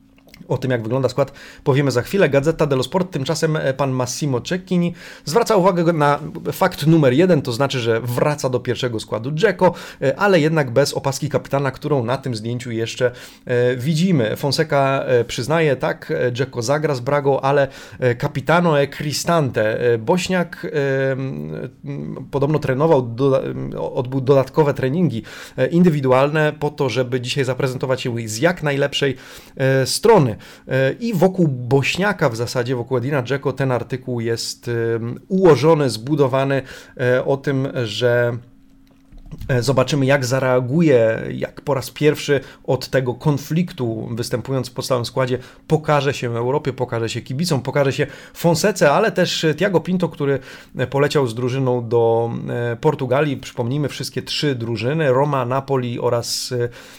[0.48, 1.32] O tym, jak wygląda skład,
[1.64, 2.28] powiemy za chwilę.
[2.28, 6.20] Gazeta dello Sport, tymczasem e, pan Massimo Cecchini zwraca uwagę na
[6.52, 10.94] fakt numer jeden, to znaczy, że wraca do pierwszego składu Dzeko, e, ale jednak bez
[10.94, 13.10] opaski kapitana, którą na tym zdjęciu jeszcze
[13.44, 14.36] e, widzimy.
[14.36, 17.68] Fonseca przyznaje, tak, Dzeko zagra z Bragą, ale
[18.20, 19.78] capitano e Cristante.
[19.98, 20.66] Bośniak
[22.30, 23.16] podobno trenował,
[23.94, 25.22] odbył dodatkowe treningi
[25.70, 29.16] indywidualne po to, żeby dzisiaj zaprezentować się z jak najlepszej
[29.84, 30.33] strony.
[30.68, 34.70] E, I wokół Bośniaka w zasadzie, wokół Edina Dzeko ten artykuł jest
[35.28, 36.62] ułożony, zbudowany
[37.00, 38.38] e, o tym, że
[39.60, 46.14] zobaczymy, jak zareaguje, jak po raz pierwszy od tego konfliktu, występując w podstawowym składzie, pokaże
[46.14, 50.38] się Europie, pokaże się kibicom, pokaże się Fonsece, ale też Tiago Pinto, który
[50.90, 53.36] poleciał z drużyną do e, Portugalii.
[53.36, 56.54] Przypomnijmy, wszystkie trzy drużyny, Roma, Napoli oraz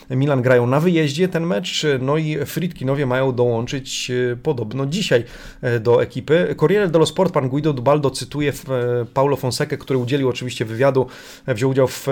[0.10, 4.12] e, Milan grają na wyjeździe ten mecz, no i Fritkinowie mają dołączyć
[4.44, 5.24] podobno dzisiaj
[5.80, 6.56] do ekipy.
[6.60, 8.54] Corriere dello Sport, pan Guido Dubaldo cytuje
[9.14, 11.08] Paulo Fonseca, który udzielił oczywiście wywiadu,
[11.48, 12.12] wziął udział w E,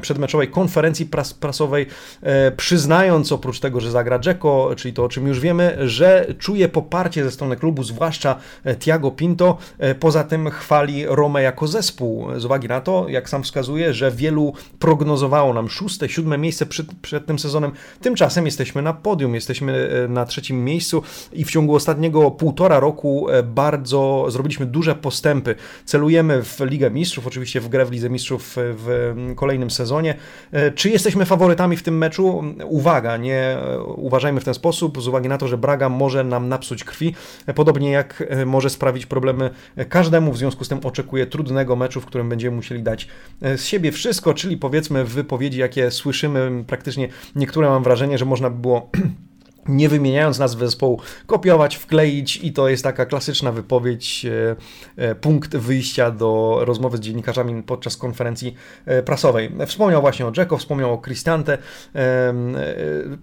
[0.00, 1.86] przedmeczowej konferencji pras prasowej,
[2.22, 6.68] e, przyznając oprócz tego, że zagra Dzeko, czyli to o czym już wiemy, że czuje
[6.68, 9.58] poparcie ze strony klubu, zwłaszcza e, Tiago Pinto.
[10.00, 14.52] Poza tym chwali Romę jako zespół, z uwagi na to, jak sam wskazuje, że wielu
[14.78, 17.72] prognozowało nam szóste, siódme miejsce przed, przed tym sezonem.
[18.00, 24.26] Tymczasem jesteśmy na podium, jesteśmy na trzecim miejscu i w ciągu ostatniego półtora roku bardzo
[24.28, 25.54] zrobiliśmy duże postępy.
[25.84, 30.14] Celujemy w Ligę Mistrzów, oczywiście w grę w Lidze Mistrzów w kolejnym kolejnym sezonie.
[30.52, 32.44] E, czy jesteśmy faworytami w tym meczu?
[32.64, 36.48] Uwaga, nie e, uważajmy w ten sposób, z uwagi na to, że Braga może nam
[36.48, 37.14] napsuć krwi,
[37.46, 39.50] e, podobnie jak może sprawić problemy
[39.88, 43.08] każdemu, w związku z tym oczekuję trudnego meczu, w którym będziemy musieli dać
[43.40, 48.50] z siebie wszystko, czyli powiedzmy w wypowiedzi, jakie słyszymy, praktycznie niektóre mam wrażenie, że można
[48.50, 48.90] by było
[49.68, 54.56] nie wymieniając nazwy zespołu, kopiować, wkleić i to jest taka klasyczna wypowiedź, e,
[54.96, 58.54] e, punkt wyjścia do rozmowy z dziennikarzami podczas konferencji
[58.86, 59.52] e, prasowej.
[59.66, 61.58] Wspomniał właśnie o Dzeko, wspomniał o Cristante,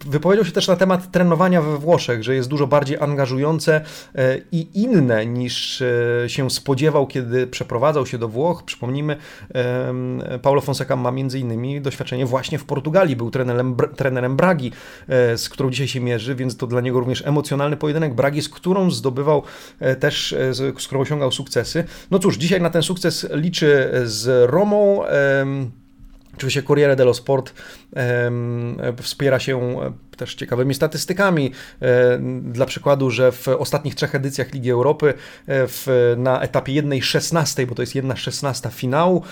[0.06, 3.82] wypowiedział się też na temat trenowania we Włoszech, że jest dużo bardziej angażujące
[4.52, 5.84] i inne niż
[6.28, 8.64] się spodziewał, kiedy przeprowadzał się do Włoch.
[8.64, 9.18] Przypomnijmy,
[10.42, 14.72] Paulo Fonseca ma między innymi doświadczenie właśnie w Portugalii, był trenerem, trenerem Bragi,
[15.36, 18.14] z którą dzisiaj się mierzy, więc to dla niego również emocjonalny pojedynek.
[18.14, 19.44] Bragi, z którą zdobywał
[19.80, 21.84] e, też, e, z którą osiągał sukcesy.
[22.12, 25.04] No cóż, dzisiaj na ten sukces liczy z Romą.
[26.36, 27.54] Oczywiście Corriere dello Sport
[29.02, 29.80] wspiera się
[30.18, 31.52] też ciekawymi statystykami.
[31.82, 35.14] E, dla przykładu, że w ostatnich trzech edycjach Ligi Europy
[35.48, 39.24] w, na etapie 1-16, bo to jest 1-16 finału,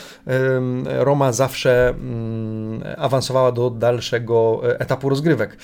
[0.86, 5.58] Roma zawsze mm, awansowała do dalszego etapu rozgrywek.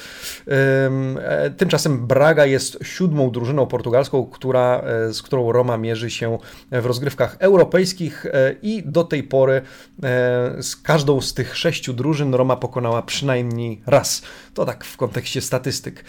[0.47, 6.37] E, tymczasem Braga jest siódmą drużyną portugalską, która, e, z którą Roma mierzy się
[6.71, 8.25] w rozgrywkach europejskich
[8.61, 9.61] i do tej pory
[10.61, 14.21] z każdą z tych sześciu drużyn Roma pokonała przynajmniej raz.
[14.53, 16.03] To tak w kontekście statystyk.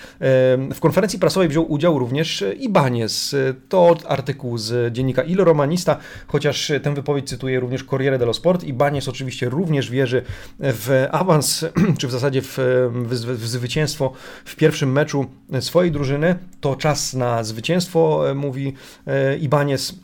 [0.75, 3.37] W konferencji prasowej wziął udział również Ibanez.
[3.69, 8.65] To artykuł z dziennika Il Romanista, chociaż tę wypowiedź cytuje również Corriere dello Sport.
[8.65, 10.23] Ibanez oczywiście również wierzy
[10.59, 11.65] w awans,
[11.99, 12.59] czy w zasadzie w,
[12.93, 14.13] w, w zwycięstwo
[14.45, 15.27] w pierwszym meczu
[15.61, 16.39] swojej drużyny.
[16.61, 18.75] To czas na zwycięstwo, mówi
[19.07, 19.95] e, Ibanez.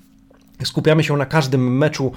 [0.64, 2.12] Skupiamy się na każdym meczu,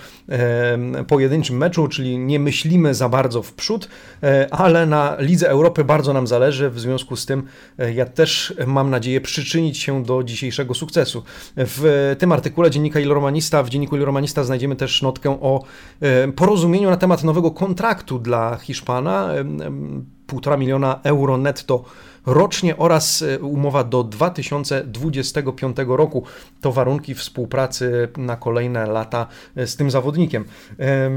[1.07, 3.89] pojedynczym meczu, czyli nie myślimy za bardzo w przód,
[4.23, 6.69] e, ale na Lidze Europy bardzo nam zależy.
[6.69, 7.43] W związku z tym
[7.79, 11.23] e, ja też mam nadzieję przyczynić się do dzisiejszego sukcesu.
[11.57, 15.63] W tym artykule dziennika Il Romanista, w dzienniku Il Romanista znajdziemy też notkę o
[16.35, 19.29] porozumieniu na temat nowego kontraktu dla Hiszpana.
[20.27, 21.83] Półtora miliona euro netto
[22.25, 26.23] rocznie oraz e, umowa do 2025 roku.
[26.61, 30.45] To warunki współpracy na kolejne lata e, z tym zawodnikiem.
[30.79, 31.11] E,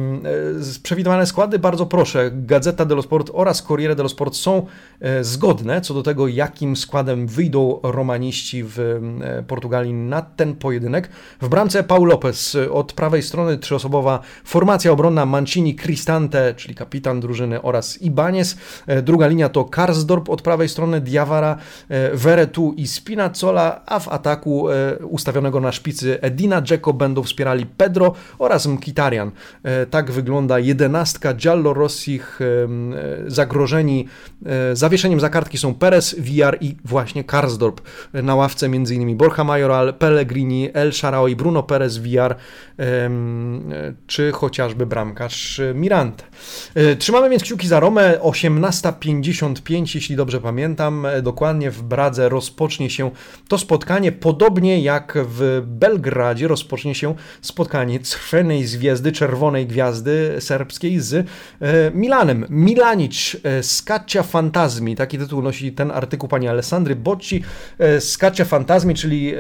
[0.83, 4.67] przewidywane składy, bardzo proszę, Gazeta dello Sport oraz Corriere dello Sport są
[5.21, 9.01] zgodne co do tego, jakim składem wyjdą romaniści w
[9.49, 11.09] Portugalii na ten pojedynek.
[11.41, 17.63] W bramce Paul Lopez, od prawej strony trzyosobowa formacja obronna Mancini, Cristante, czyli kapitan drużyny
[17.63, 18.57] oraz Ibanez.
[19.03, 21.57] Druga linia to Karsdorp od prawej strony strony Diawara,
[21.89, 27.67] e, Veretu i Spinazzola, a w ataku e, ustawionego na szpicy Edina Dzeko będą wspierali
[27.67, 29.31] Pedro oraz Mkitarian.
[29.63, 32.41] E, tak wygląda jedenastka Giallo Rossich.
[33.27, 34.09] Zagrożeni
[34.73, 37.81] zawieszeniem za kartki są Perez, Villar i właśnie Karsdorp.
[38.13, 39.17] Na ławce m.in.
[39.17, 42.37] Borja Majoral, Pellegrini, El Sharawi, Bruno Perez, Villar
[44.07, 46.25] czy chociażby bramkarz Mirante.
[46.99, 48.19] Trzymamy więc kciuki za Romę.
[48.21, 53.11] 18.55, jeśli dobrze pamiętam tam e, dokładnie w Bradze rozpocznie się
[53.49, 61.15] to spotkanie, podobnie jak w Belgradzie rozpocznie się spotkanie Crwenej Zwiezdy, Czerwonej Gwiazdy Serbskiej z
[61.15, 61.25] e,
[61.95, 62.47] Milanem.
[62.51, 67.43] Milanic, e, Scaccia Fantazmi, taki tytuł nosi ten artykuł pani Alessandry Bocci,
[68.01, 69.35] Scaccia Fantazmi, czyli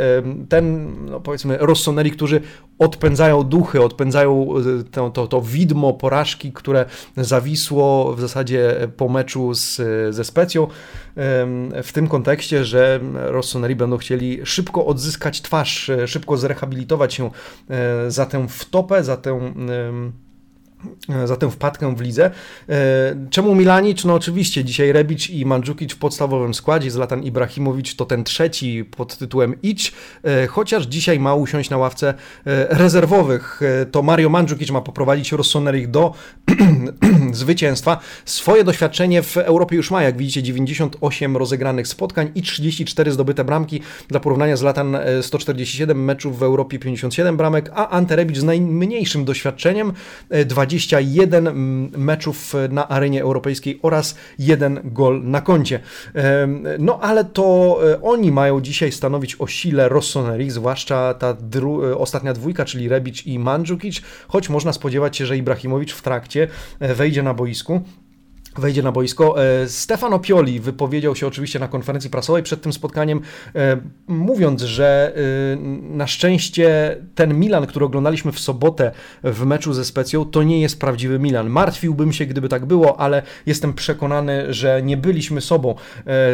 [0.49, 2.41] ten, no powiedzmy, Rossoneri, którzy
[2.79, 4.49] odpędzają duchy, odpędzają
[4.91, 6.85] to, to, to widmo porażki, które
[7.17, 9.81] zawisło w zasadzie po meczu z,
[10.15, 10.67] ze Specją
[11.83, 17.31] w tym kontekście, że Rossoneri będą chcieli szybko odzyskać twarz, szybko zrehabilitować się
[17.71, 19.35] e, za tę wtopę, za tę
[19.69, 20.24] E,
[21.25, 22.31] za tę wpadkę w lidze.
[22.69, 24.05] E, czemu Milanic?
[24.05, 29.19] No oczywiście dzisiaj Rebic i Mandzukic w podstawowym składzie, Zlatan Ibrahimowicz to ten trzeci pod
[29.19, 29.93] tytułem Idź,
[30.25, 32.15] e, chociaż dzisiaj ma usiąść na ławce
[32.69, 33.61] rezerwowych.
[33.91, 36.15] To Mario Mandzukic ma poprowadzić Rossonerich do
[37.33, 38.01] zwycięstwa.
[38.25, 43.81] Swoje doświadczenie w Europie już ma, jak widzicie, 98 rozegranych spotkań i 34 zdobyte bramki.
[44.09, 49.93] Dla porównania Zlatan 147 meczów w Europie, 57 bramek, a Ante Rebic z najmniejszym doświadczeniem
[50.47, 55.81] 20 21 mm, meczów na arenie europejskiej oraz jeden gol na koncie.
[56.79, 61.99] No ale to e, oni mają dzisiaj stanowić o sile Rossoneri, zwłaszcza ta dru e,
[61.99, 66.49] ostatnia dwójka, czyli Rebic i Mandzukic, choć można spodziewać się, że Ibrahimowicz w trakcie
[66.81, 67.83] e, wejdzie na boisku
[68.57, 69.45] wejdzie na boisko.
[69.45, 73.21] E, Stefano Pioli wypowiedział się oczywiście na konferencji prasowej przed tym spotkaniem,
[73.55, 75.57] e, mówiąc, że e,
[75.97, 78.93] na szczęście ten Milan, który oglądaliśmy w sobotę
[79.25, 81.51] w meczu ze Specją, to nie jest prawdziwy Milan.
[81.51, 85.75] Martwiłbym się, gdyby tak było, ale jestem przekonany, że nie byliśmy sobą.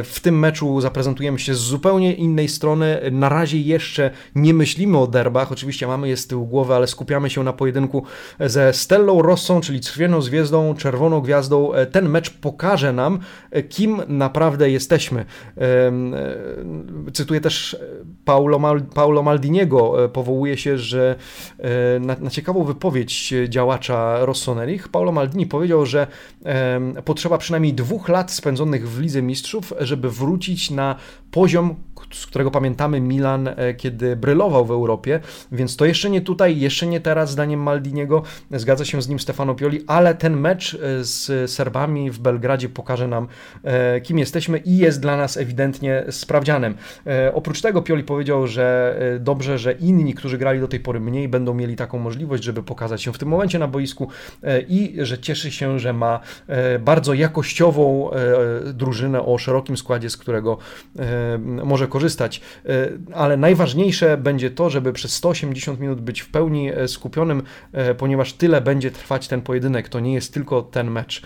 [0.04, 3.00] W tym meczu zaprezentujemy się z zupełnie innej strony.
[3.12, 7.30] Na razie jeszcze nie myślimy o derbach, oczywiście mamy je z tyłu głowy, ale skupiamy
[7.30, 8.04] się na pojedynku
[8.40, 11.72] ze Stellą Rossą, czyli Czerwoną Zwierzdą, Czerwoną Gwiazdą.
[11.92, 13.18] Ten mecz pokaże nam,
[13.50, 15.24] e, kim naprawdę jesteśmy.
[15.58, 15.92] E,
[17.12, 17.76] cytuję też
[18.24, 21.16] Paulo, Mal, Paulo Maldiniego, e, powołuje się, że
[22.00, 26.06] na, na ciekawą wypowiedź działacza Rossonerich, Paulo Maldini powiedział, że
[27.04, 30.96] potrzeba przynajmniej dwóch lat spędzonych w Lidze Mistrzów, żeby wrócić na
[31.30, 31.74] poziom,
[32.12, 35.20] z którego pamiętamy Milan, kiedy brylował w Europie,
[35.52, 39.54] więc to jeszcze nie tutaj, jeszcze nie teraz, zdaniem Maldiniego, zgadza się z nim Stefano
[39.54, 43.28] Pioli, ale ten mecz z Serbami w Belgradzie pokaże nam,
[43.64, 46.74] e, kim jesteśmy i jest dla nas ewidentnie sprawdzianem.
[47.06, 51.00] E, oprócz tego Pioli powiedział, że e, dobrze, że inni, którzy grali do tej pory
[51.00, 54.08] mniej, będą mieli taką możliwość, żeby pokazać się w tym momencie na boisku
[54.68, 56.20] i że cieszy się, że ma
[56.80, 58.10] bardzo jakościową
[58.74, 60.58] drużynę o szerokim składzie, z którego
[61.64, 61.99] może korzystać.
[63.14, 67.42] Ale najważniejsze będzie to, żeby przez 180 minut być w pełni skupionym,
[67.98, 69.88] ponieważ tyle będzie trwać ten pojedynek.
[69.88, 71.22] To nie jest tylko ten mecz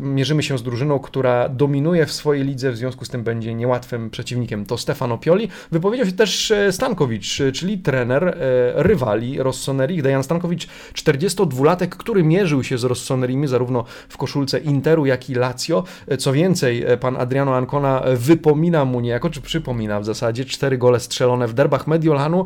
[0.00, 4.10] mierzymy się z drużyną, która dominuje w swojej lidze, w związku z tym będzie niełatwym
[4.10, 4.66] przeciwnikiem.
[4.66, 5.48] To Stefano Pioli.
[5.72, 8.34] Wypowiedział się też e, Stankowicz, czyli trener e,
[8.82, 10.02] rywali Rossoneri.
[10.02, 15.84] Dejan Stankowicz, 42-latek, który mierzył się z Rossonerimi zarówno w koszulce Interu, jak i Lazio.
[16.08, 21.00] E, co więcej, pan Adriano Ancona wypomina mu niejako, czy przypomina w zasadzie, cztery gole
[21.00, 22.44] strzelone w derbach Mediolanu,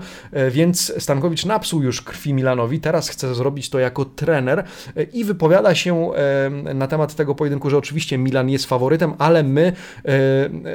[0.50, 4.64] więc Stankowicz napsuł już krwi Milanowi, teraz chce zrobić to jako trener
[5.12, 6.10] i wypowiada się
[6.74, 9.72] na temat tego pojedynku, że oczywiście Milan jest faworytem, ale my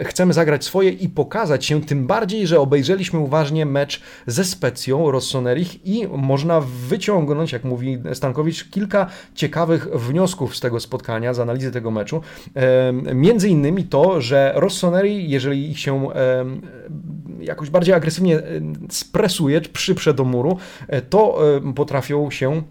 [0.03, 5.85] chcemy zagrać swoje i pokazać się, tym bardziej, że obejrzeliśmy uważnie mecz ze Specją Rossonerich
[5.85, 11.91] i można wyciągnąć, jak mówi Stankowicz, kilka ciekawych wniosków z tego spotkania, z analizy tego
[11.91, 12.21] meczu.
[13.13, 16.07] Między innymi to, że Rossoneri, jeżeli ich się
[17.39, 18.41] jakoś bardziej agresywnie
[18.89, 20.57] spresuje, przyprze do muru,
[21.09, 21.39] to
[21.75, 22.61] potrafią się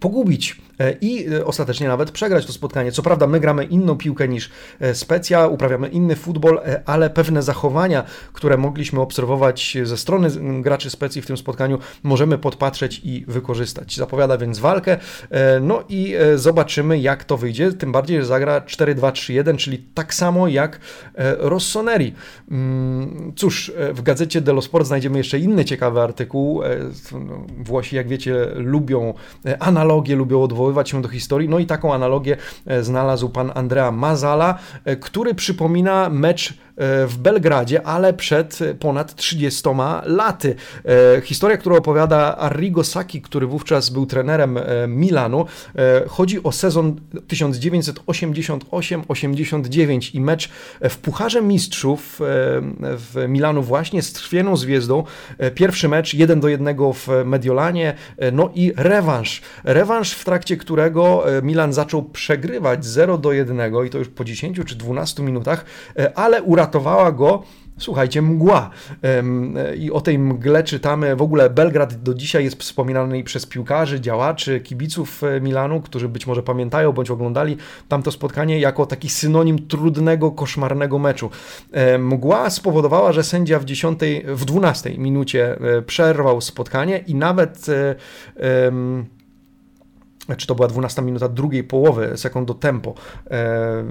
[0.00, 0.67] pogubić e,
[1.00, 2.92] i e, ostatecznie nawet przegrać to spotkanie.
[2.92, 8.04] Co prawda, my gramy inną piłkę niż e, Specja, uprawiamy inny futbol, ale pewne zachowania,
[8.32, 10.28] które mogliśmy obserwować ze strony
[10.62, 13.96] graczy Specji w tym spotkaniu, możemy podpatrzeć i wykorzystać.
[13.96, 14.96] Zapowiada więc walkę,
[15.60, 17.72] no i zobaczymy, jak to wyjdzie.
[17.72, 20.80] Tym bardziej, że zagra 4-2-3-1, czyli tak samo jak
[21.38, 22.14] Rossoneri.
[22.50, 26.62] Mm, cóż, w gazecie Dello Sport znajdziemy jeszcze inny ciekawy artykuł.
[27.12, 29.14] No, Włosi, jak wiecie, lubią
[29.58, 31.48] analogie lubią odwoływać się do historii.
[31.48, 36.54] No i taką analogię e, znalazł pan Andrea Mazala, e, który przypomina mecz
[37.06, 39.68] w Belgradzie, ale przed ponad 30
[40.04, 40.54] laty.
[41.16, 46.52] E, historia, którą opowiada Arrigo Sacchi, który wówczas był trenerem e, Milanu, e, chodzi o
[46.52, 50.48] sezon 1988-89 i mecz
[50.90, 52.20] w Pucharze Mistrzów
[52.80, 55.04] w Milanu właśnie z Trwieną Zwierzdą.
[55.54, 57.94] Pierwszy mecz 1 do 1 w Mediolanie,
[58.32, 59.42] no i rewanż.
[59.64, 64.60] Rewanż, w trakcie którego Milan zaczął przegrywać 0 do 1 i to już po 10
[64.66, 65.64] czy 12 minutach,
[66.14, 67.42] ale uratowano uratowała go
[67.80, 68.70] Słuchajcie, mgła.
[69.76, 71.16] I o tej mgle czytamy.
[71.16, 76.26] W ogóle Belgrad do dzisiaj jest wspominany przez piłkarzy, działaczy, kibiców e, Milanu, którzy być
[76.26, 77.56] może pamiętają bądź oglądali
[77.88, 81.30] tamto spotkanie jako taki synonim trudnego, koszmarnego meczu.
[81.98, 87.66] Mgła spowodowała, że sędzia w 10, w 12 minucie e, przerwał spotkanie i nawet.
[90.36, 92.94] Czy to była 12 minuta drugiej połowy, sekundo tempo,
[93.26, 93.84] e, e,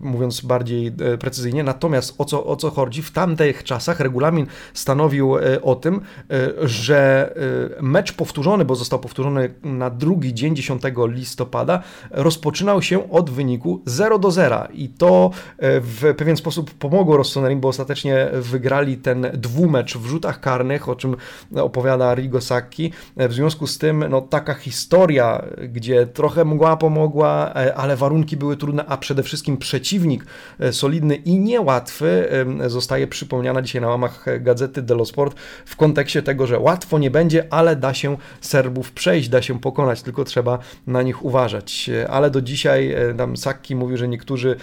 [0.00, 1.62] mówiąc bardziej e, precyzyjnie.
[1.62, 3.02] Natomiast o co, o co chodzi?
[3.02, 6.00] W tamtych czasach regulamin stanowił e, o tym,
[6.30, 7.32] e, że
[7.78, 13.82] e, mecz powtórzony, bo został powtórzony na drugi dzień 10 listopada, rozpoczynał się od wyniku
[13.86, 19.98] 0 do 0 i to w pewien sposób pomogło Rossonerim, bo ostatecznie wygrali ten dwumecz
[19.98, 21.16] w rzutach karnych, o czym
[21.56, 22.92] opowiada Rigo Sacchi.
[23.16, 28.56] W związku z tym no, taka historia gdzie trochę mgła pomogła, e, ale warunki były
[28.56, 30.26] trudne, a przede wszystkim przeciwnik
[30.60, 32.28] e, solidny i niełatwy
[32.66, 37.46] zostaje przypomniana dzisiaj na łamach gazety Delo Sport w kontekście tego, że łatwo nie będzie,
[37.50, 41.88] ale da się Serbów przejść, da się pokonać, tylko trzeba na nich uważać.
[41.88, 44.56] E, ale do dzisiaj tam Sakki mówił, że niektórzy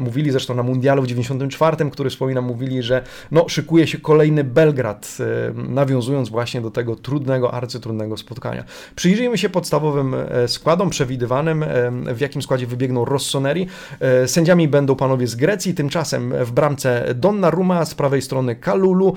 [0.00, 5.18] mówili, zresztą na Mundialu w 94, który wspominam, mówili, że no, szykuje się kolejny Belgrad,
[5.54, 8.64] nawiązując właśnie do tego trudnego, arcytrudnego spotkania.
[8.96, 13.66] Przyjrzyjmy się podstawowym E, składom przewidywanym, e, w jakim składzie wybiegną Rossoneri.
[14.00, 19.16] E, sędziami będą panowie z Grecji, tymczasem w bramce Donnarumma, z prawej strony Kalulu,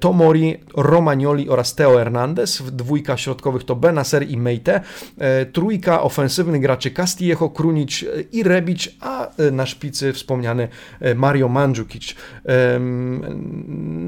[0.00, 2.62] Tomori, Romagnoli oraz Teo Hernandez.
[2.72, 4.80] Dwójka środkowych to Benacer i Meite.
[5.52, 10.68] Trójka ofensywnych graczy Castillejo, Krunic i Rebic, a na szpicy wspomniany
[11.16, 12.14] Mario Mandzukic.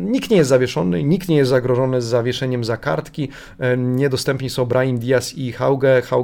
[0.05, 3.28] Nikt nie jest zawieszony, nikt nie jest zagrożony z zawieszeniem za kartki.
[3.76, 6.03] Niedostępni są Brahim Diaz i Hauge.
[6.03, 6.20] Hauge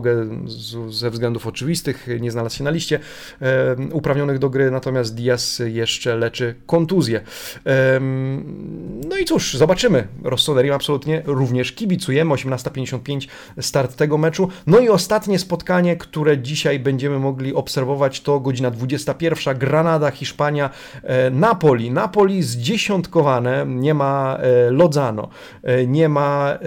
[0.89, 3.01] ze względów oczywistych nie znalazł się na liście
[3.93, 7.21] uprawnionych do gry, natomiast Diaz jeszcze leczy kontuzję.
[9.09, 10.09] No i cóż, zobaczymy.
[10.25, 12.35] Rossonerim absolutnie również kibicujemy.
[12.35, 13.29] 18.55
[13.61, 14.49] start tego meczu.
[14.67, 19.59] No i ostatnie spotkanie, które dzisiaj będziemy mogli obserwować to godzina 21.
[19.59, 20.71] Granada, Hiszpania,
[21.03, 21.91] e, Napoli.
[21.91, 25.29] Napoli zdziesiątkowane, nie ma e, Lozano,
[25.63, 26.59] e, nie ma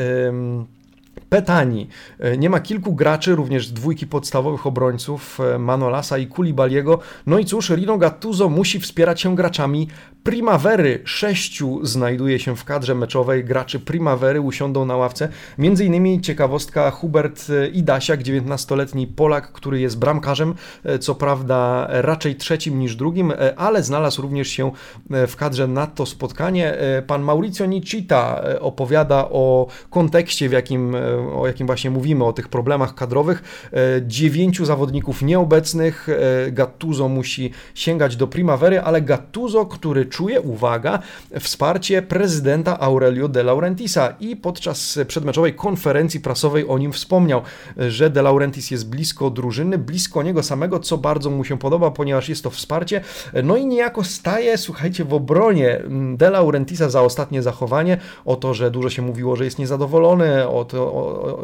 [1.29, 1.87] Petani.
[2.19, 6.99] E, nie ma kilku graczy, również dwójki podstawowych obrońców, e, Manolasa i Kulibaliego.
[7.25, 9.87] No i cóż, Rino Gattuso musi wspierać się graczami
[10.23, 11.01] Primavery.
[11.05, 13.45] Sześciu znajduje się w kadrze meczowej.
[13.45, 15.29] Graczy Primavery usiądą na ławce.
[15.57, 20.55] Między innymi ciekawostka Hubert e, Idasiak, 19-letni Polak, który jest bramkarzem,
[20.99, 24.71] co prawda raczej trzecim niż drugim, ale znalazł również się
[25.09, 26.77] w kadrze na to spotkanie.
[27.07, 30.95] Pan Mauricio Nicita opowiada o kontekście, w jakim
[31.35, 33.69] o jakim właśnie mówimy, o tych problemach kadrowych.
[33.73, 40.99] E, dziewięciu zawodników nieobecnych, e, Gattuso musi sięgać do Primavery, ale Gattuso, który czuje, uwaga,
[41.39, 44.15] wsparcie prezydenta Aurelio De Laurentisa.
[44.19, 47.41] I podczas przedmeczowej konferencji prasowej o nim wspomniał,
[47.77, 52.29] że De Laurentis jest blisko drużyny, blisko niego samego, co bardzo mu się podoba, ponieważ
[52.29, 53.01] jest to wsparcie.
[53.43, 55.81] No i niejako staje, słuchajcie, w obronie
[56.17, 60.65] De Laurentisa za ostatnie zachowanie, o to, że dużo się mówiło, że jest niezadowolony, o
[60.65, 61.37] to, o,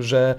[0.00, 0.34] że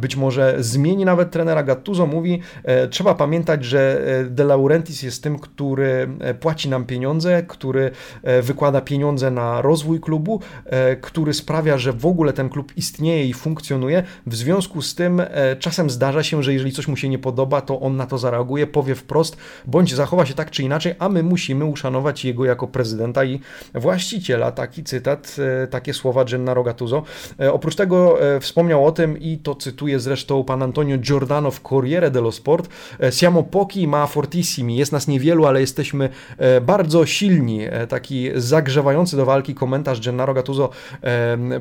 [0.00, 1.62] być może zmieni nawet trenera.
[1.62, 6.84] Gattuso, mówi, e, trzeba pamiętać, że e, De Laurentiis jest tym, który e, płaci nam
[6.84, 6.95] pieniądze,
[7.48, 7.90] który
[8.42, 10.40] wykłada pieniądze na rozwój klubu,
[11.00, 14.02] który sprawia, że w ogóle ten klub istnieje i funkcjonuje.
[14.26, 15.22] W związku z tym
[15.58, 18.66] czasem zdarza się, że jeżeli coś mu się nie podoba, to on na to zareaguje,
[18.66, 19.36] powie wprost,
[19.66, 23.40] bądź zachowa się tak czy inaczej, a my musimy uszanować jego jako prezydenta i
[23.74, 24.52] właściciela.
[24.52, 25.36] Taki cytat,
[25.70, 27.02] takie słowa Gennaro Gattuso.
[27.52, 32.10] Oprócz tego E, wspomniał o tym i to cytuję zresztą pan Antonio Giordano w Corriere
[32.10, 32.68] dello Sport.
[33.00, 34.76] E, Siamo pochi ma fortissimi.
[34.76, 37.60] Jest nas niewielu, ale jesteśmy e, bardzo silni.
[37.88, 40.70] Taki zagrzewający do walki komentarz Gennaro Gattuso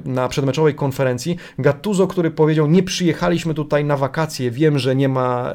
[0.06, 1.38] na przedmeczowej konferencji.
[1.60, 4.52] Gattuso, który powiedział, nie przyjechaliśmy tutaj na wakacje.
[4.52, 5.54] Wiem, że nie ma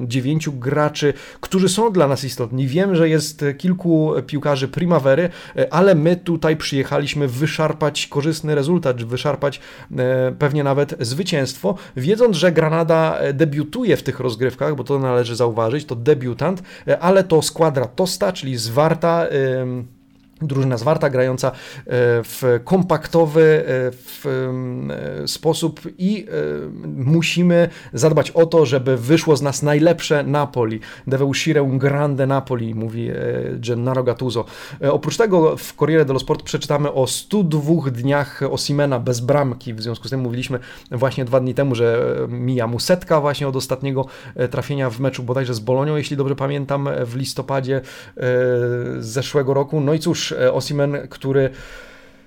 [0.00, 2.66] dziewięciu graczy, którzy są dla nas istotni.
[2.66, 5.28] Wiem, że jest kilku piłkarzy primavery,
[5.70, 9.60] ale my tutaj przyjechaliśmy wyszarpać korzystny rezultat, wyszarpać
[10.38, 15.96] pewnie nawet zwycięstwo, wiedząc, że Granada debiutuje w tych rozgrywkach, bo to należy zauważyć, to
[15.96, 16.62] debiutant,
[17.00, 19.32] ale to składra Tosta, czyli zwarta weiter.
[19.32, 19.88] Ähm,
[20.42, 21.52] Drużyna zwarta, grająca e,
[22.22, 24.26] w kompaktowy e, w
[25.24, 26.26] e, sposób i
[26.96, 30.80] musimy zadbać o to, żeby wyszło z nas najlepsze Napoli.
[31.06, 33.10] Deve uscire un grande Napoli, mówi
[33.54, 34.44] Gennaro Gattuso.
[34.90, 39.74] Oprócz tego w Corriere dello Sport przeczytamy o 102 dniach Osimena bez bramki.
[39.74, 40.58] W związku z tym mówiliśmy
[40.90, 44.06] właśnie dwa dni temu, że mija mu setka właśnie od ostatniego
[44.50, 47.80] trafienia w meczu bodajże z Bolonią, jeśli dobrze pamiętam, w listopadzie
[48.98, 49.80] zeszłego roku.
[49.80, 51.50] No i cóż, Osimen, który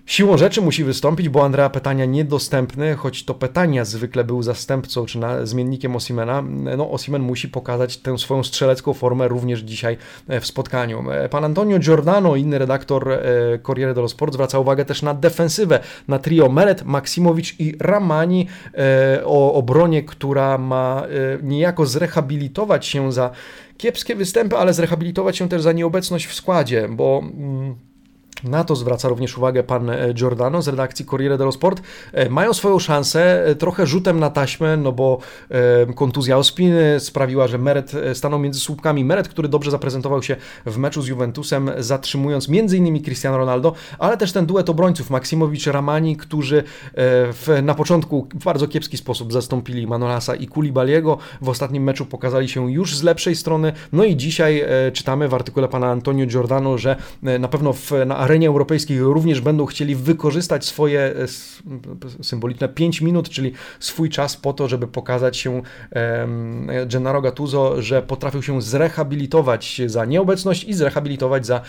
[0.06, 5.20] Siłą rzeczy musi wystąpić, bo Andrea Petania niedostępny, choć to Petania zwykle był zastępcą czy
[5.20, 6.44] na, zmiennikiem Osimena.
[6.78, 9.98] No, Osimen musi pokazać tę swoją strzelecką formę również dzisiaj
[10.28, 11.12] e, w spotkaniu.
[11.12, 13.20] E, pan Antonio Giordano, inny redaktor e,
[13.64, 18.48] Corriere dello Sport, zwraca uwagę też na defensywę, na trio Meret, Maksimowicz i Ramani
[19.26, 21.04] o obronie, która ma
[21.44, 23.32] niejako zrehabilitować się za
[23.78, 27.22] kiepskie występy, ale zrehabilitować się też za nieobecność w składzie, bo.
[27.24, 27.91] Mm,
[28.44, 31.82] na to zwraca również uwagę pan e, Giordano z redakcji Corriere dello Sport.
[32.14, 35.20] E, mają swoją szansę, e, trochę rzutem na taśmę, no bo
[35.96, 39.06] kontuzja Ospiny sprawiła, że Meret stanął między słupkami.
[39.06, 40.36] Meret, który dobrze zaprezentował się
[40.66, 43.04] w meczu z Juventusem, zatrzymując m.in.
[43.04, 46.64] Cristiano Ronaldo, ale też ten duet obrońców Maksimowicz-Ramani, którzy
[46.96, 51.18] w, na początku w bardzo kiepski sposób zastąpili Manolasa i Kulibaliego.
[51.42, 53.74] W ostatnim meczu pokazali się już z lepszej strony.
[53.94, 54.64] No i dzisiaj
[54.94, 59.66] czytamy w artykule pana Antonio Giordano, że na pewno w, na arenie europejskiej również będą
[59.66, 61.28] chcieli wykorzystać swoje e,
[62.24, 65.62] symboliczne 5 minut, czyli swój czas po to, żeby pokazać się
[66.86, 71.62] Gennaro Gattuso, że potrafił się zrehabilitować za nieobecność i zrehabilitować za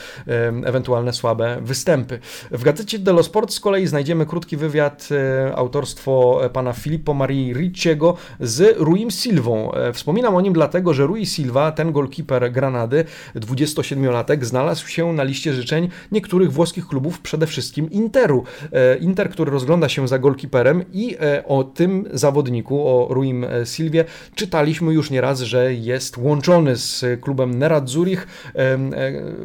[0.65, 2.19] ewentualne słabe występy.
[2.51, 8.17] W gazecie dello Sport z kolei znajdziemy krótki wywiad e, autorstwo pana Filippo Marii Ricciego
[8.41, 9.73] z Ruim Silvą.
[9.73, 13.05] E, wspominam o nim dlatego, że Rui Silva, ten golkiper Granady,
[13.37, 18.45] 27-latek, znalazł się na liście życzeń niektórych włoskich klubów, przede wszystkim Interu.
[18.73, 23.67] E, Inter, który rozgląda się za golkiperem i e, o tym zawodniku, o Ruim e,
[23.67, 28.27] Silvie, czytaliśmy już nieraz, że jest łączony z klubem Nerazzurich.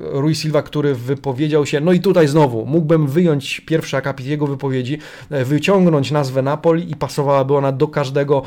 [0.02, 4.98] Rui Silva, który wypowiedział się, no i tutaj znowu, mógłbym wyjąć pierwszy akapit jego wypowiedzi,
[5.30, 8.42] wyciągnąć nazwę Napoli i pasowałaby ona do każdego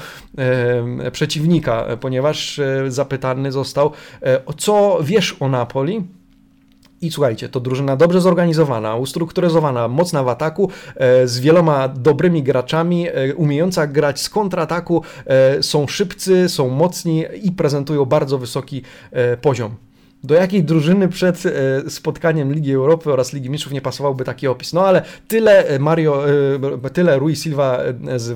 [1.12, 3.92] przeciwnika, ponieważ zapytany został,
[4.56, 6.04] co wiesz o Napoli?
[7.02, 13.08] I słuchajcie, to drużyna dobrze zorganizowana, ustrukturyzowana, mocna w ataku, e, z wieloma dobrymi graczami,
[13.08, 18.82] e, umiejąca grać z kontrataku, e, są szybcy, są mocni i prezentują bardzo wysoki
[19.40, 19.89] poziom.
[20.24, 24.72] Do jakiej drużyny przed e, spotkaniem Ligi Europy oraz Ligi Mistrzów nie pasowałby taki opis?
[24.72, 26.24] No ale tyle e, Mario,
[26.84, 27.78] e, tyle Rui Silva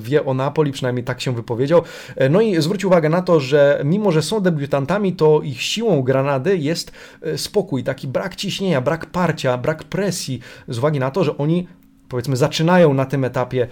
[0.01, 1.83] wie o Napoli, przynajmniej tak się wypowiedział.
[2.31, 6.59] No i zwróć uwagę na to, że mimo, że są debiutantami, to ich siłą Granady
[6.59, 6.93] jest
[7.37, 11.69] spokój, taki brak ciśnienia, brak parcia, brak presji, z uwagi na to, że oni
[12.09, 13.67] powiedzmy zaczynają na tym etapie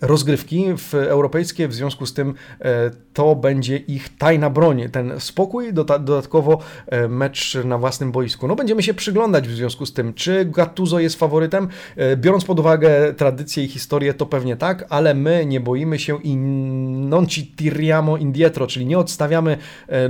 [0.00, 5.72] rozgrywki w europejskie, w związku z tym e, to będzie ich tajna broń, ten spokój,
[5.72, 8.48] dodatkowo e, mecz na własnym boisku.
[8.48, 12.60] No będziemy się przyglądać w związku z tym, czy Gattuso jest faworytem, e, biorąc pod
[12.60, 17.46] uwagę tradycję i historię, to pewnie tak, ale my nie boimy się i non ci
[17.46, 19.58] tiriamo indietro, czyli nie odstawiamy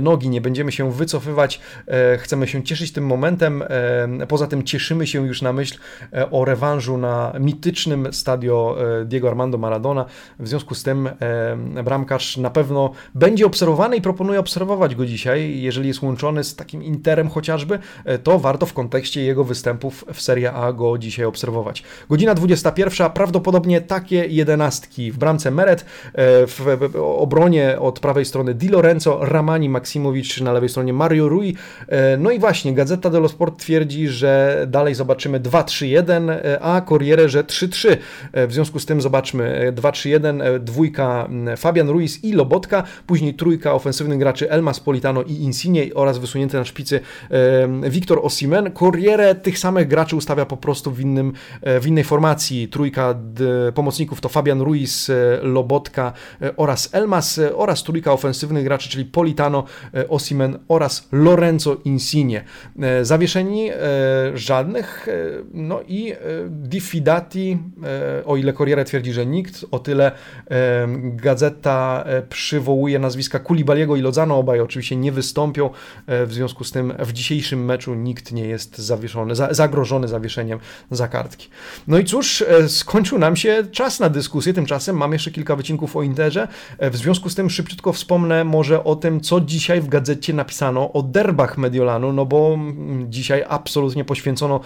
[0.01, 1.61] nogi, nie będziemy się wycofywać,
[2.17, 3.63] chcemy się cieszyć tym momentem,
[4.27, 5.77] poza tym cieszymy się już na myśl
[6.31, 10.05] o rewanżu na mitycznym stadio Diego Armando Maradona Maradona.
[10.39, 15.61] W związku z tym e, bramkarz na pewno będzie obserwowany i proponuję obserwować go dzisiaj.
[15.61, 20.21] Jeżeli jest łączony z takim Interem chociażby, e, to warto w kontekście jego występów w
[20.21, 21.83] Serie A go dzisiaj obserwować.
[22.09, 25.85] Godzina 21, prawdopodobnie takie jedenastki w bramce Meret, e,
[26.47, 31.55] w obronie od prawej strony Di Lorenzo, Ramani Maksimowicz, na lewej stronie Mario Rui.
[32.17, 36.31] No i właśnie, Gazeta dello Sport twierdzi, że dalej zobaczymy 2-3-1,
[36.61, 37.97] a Corriere, że 3-3.
[38.33, 44.19] W związku z tym zobaczmy 2-3-1, e, dwójka Fabian Ruiz i Lobotka, później trójka ofensywnych
[44.19, 46.99] graczy Elmas Politano i Insigne oraz wysunięty na szpicy
[47.89, 48.71] Victor Osimen.
[48.71, 52.67] Corriere tych samych graczy ustawia po prostu w, innym, e, w innej formacji.
[52.67, 53.15] Trójka
[53.73, 56.13] pomocników to Fabian Ruiz, e, Lobotka
[56.57, 59.63] oraz Elmas oraz trójka ofensywnych graczy, czyli Politano,
[60.09, 62.43] Osimen oraz Lorenzo Insigne.
[63.01, 63.69] Zawieszeni
[64.33, 65.07] żadnych,
[65.53, 66.13] no i
[66.49, 67.57] diffidati,
[68.25, 70.11] o ile Corriere twierdzi, że nikt, o tyle
[71.01, 75.69] gazeta e, przywołuje nazwiska Kulibaliego i Lozano, obaj oczywiście nie wystąpią,
[76.07, 80.59] e, w związku z tym w dzisiejszym meczu nikt nie jest zawieszony, zagrożony zawieszeniem
[80.91, 81.49] za kartki.
[81.87, 85.95] No i cóż, e, skończył nam się czas na dyskusję, tymczasem mam jeszcze kilka wycinków
[85.95, 86.47] o Interze,
[86.79, 91.03] w związku z tym szybciutko wspomnę może o tym, co dzisiaj w gazecie napisano o
[91.03, 94.59] derbach Mediolanu, no bo mm, dzisiaj absolutnie poświęcono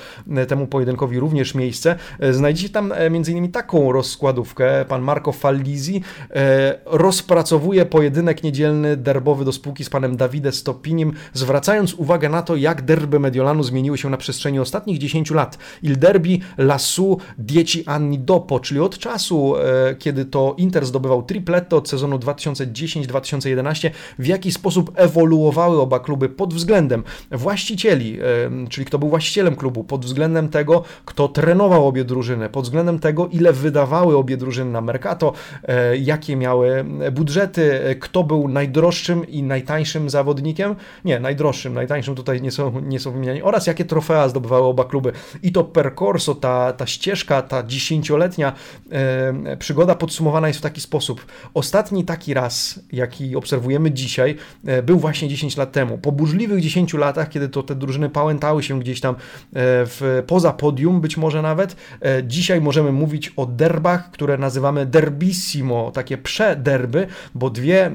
[0.48, 1.96] temu pojedynkowi również miejsce.
[2.32, 3.52] Znajdziecie tam m.in.
[3.52, 6.02] taką rozkładówkę, pan Marco Fallisi
[6.32, 12.56] e, rozpracowuje pojedynek niedzielny derbowy do spółki z panem Davide Stopinim, zwracając uwagę na to,
[12.56, 15.58] jak derby Mediolanu zmieniły się na przestrzeni ostatnich 10 lat.
[15.84, 21.78] Il derby lassù dieci anni dopo, czyli od czasu, e, kiedy to Inter zdobywał tripletto
[21.78, 28.24] od sezonu 2010-2011, w jaki sposób ewoluowały oba kluby pod względem właścicieli, e,
[28.70, 33.28] czyli kto był właścicielem klubu, pod względem tego, kto trenował obie drużyny, pod względem tego,
[33.28, 40.10] ile wydawały obie drużyny na Mercato, e, jakie miały budżety, kto był najdroższym i najtańszym
[40.10, 44.84] zawodnikiem, nie, najdroższym, najtańszym tutaj nie są, nie są wymieniani, oraz jakie trofea zdobywały oba
[44.84, 45.12] kluby.
[45.44, 48.54] I to percorso, ta, ta ścieżka, ta dziesięcioletnia
[48.92, 51.26] e, przygoda podsumowana jest w taki sposób.
[51.54, 55.98] Ostatni taki raz, jaki obserwujemy dzisiaj, e, był właśnie 10 lat temu.
[55.98, 59.18] Po burzliwych 10 latach, kiedy to te drużyny pałętały się gdzieś tam e,
[59.54, 65.92] w, poza podium, być może nawet, e, dzisiaj możemy mówić o derbach, które nazywamy derbissimo,
[65.92, 67.92] takie przederby, bo dwie e,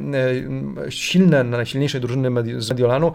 [0.90, 3.12] silne, najsilniejsze drużyny z Mediolanu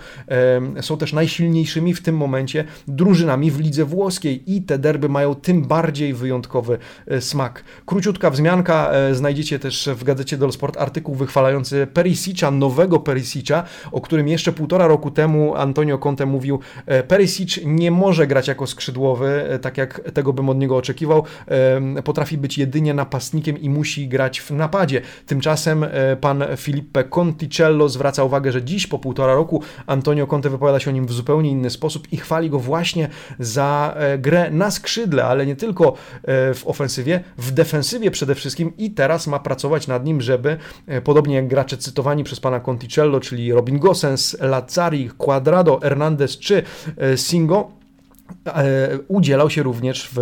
[0.77, 5.35] e, są też najsilniejszymi w tym momencie drużynami w lidze włoskiej i te derby mają
[5.35, 6.77] tym bardziej wyjątkowy
[7.07, 7.63] e, smak.
[7.85, 14.27] Króciutka wzmianka, znajdziecie też w gazecie Del Sport artykuł wychwalający Perisicza, nowego Perisicza, o którym
[14.27, 16.59] jeszcze półtora roku temu Antonio Conte mówił,
[17.07, 21.23] Perisic nie może grać jako skrzydłowy, tak jak tego bym od niego oczekiwał,
[22.03, 25.01] potrafi być jedynie napastnikiem i musi grać w napadzie.
[25.25, 25.85] Tymczasem
[26.21, 30.93] pan Filippe Conticello zwraca uwagę, że dziś po półtora roku Antonio Conte wypowiada się o
[30.93, 33.09] nim w zupełnie inny sposób i chwali go właśnie
[33.39, 38.91] za grę na skrzydle, ale nie tylko e, w ofensywie, w defensywie przede wszystkim i
[38.91, 43.53] teraz ma pracować nad nim, żeby e, podobnie jak gracze cytowani przez pana Conticello, czyli
[43.53, 46.63] Robin Gosens, Lazzari, Quadrado, Hernandez czy
[46.97, 47.78] e, Singo, E,
[49.07, 50.19] udzielał się również w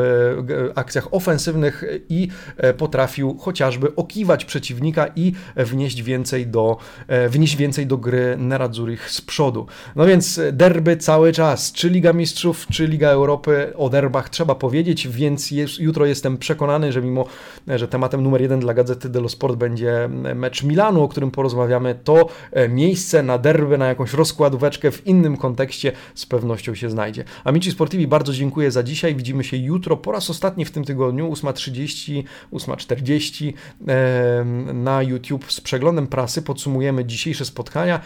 [0.76, 2.28] akcjach ofensywnych i
[2.58, 6.78] e, potrafił chociażby okiwać przeciwnika i wnieść więcej do,
[7.08, 9.66] e, wnieść więcej do gry Nerazzurich z przodu.
[9.96, 15.08] No więc derby cały czas, czy Liga Mistrzów, czy Liga Europy, o derbach trzeba powiedzieć,
[15.08, 17.26] więc jutro jestem przekonany, że mimo,
[17.68, 22.28] że tematem numer jeden dla Gazety dello Sport będzie mecz Milanu, o którym porozmawiamy, to
[22.70, 27.24] miejsce na derby, na jakąś rozkładóweczkę w innym kontekście z pewnością się znajdzie.
[27.44, 29.16] Amici Sportivi Bardzo dziękuję za dzisiaj.
[29.16, 32.24] Widzimy się jutro po raz ostatni w tym tygodniu, 8.30,
[32.54, 33.54] 8.40
[34.74, 36.42] na YouTube z przeglądem prasy.
[36.42, 38.00] Podsumujemy dzisiejsze spotkania.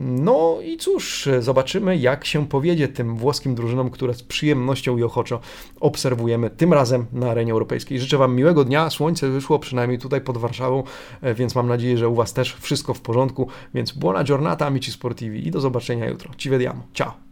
[0.00, 5.40] No i cóż, zobaczymy jak się powiedzie tym włoskim drużynom, które z przyjemnością i ochoczo
[5.80, 8.00] obserwujemy tym razem na arenie europejskiej.
[8.00, 8.90] Życzę Wam miłego dnia.
[8.90, 10.82] Słońce wyszło przynajmniej tutaj pod Warszawą,
[11.22, 13.48] e, więc mam nadzieję, że u Was też wszystko w porządku.
[13.74, 16.30] Więc buona giornata amici sportivi i do zobaczenia jutro.
[16.36, 16.82] Ci vediamo.
[16.92, 17.23] Ciao!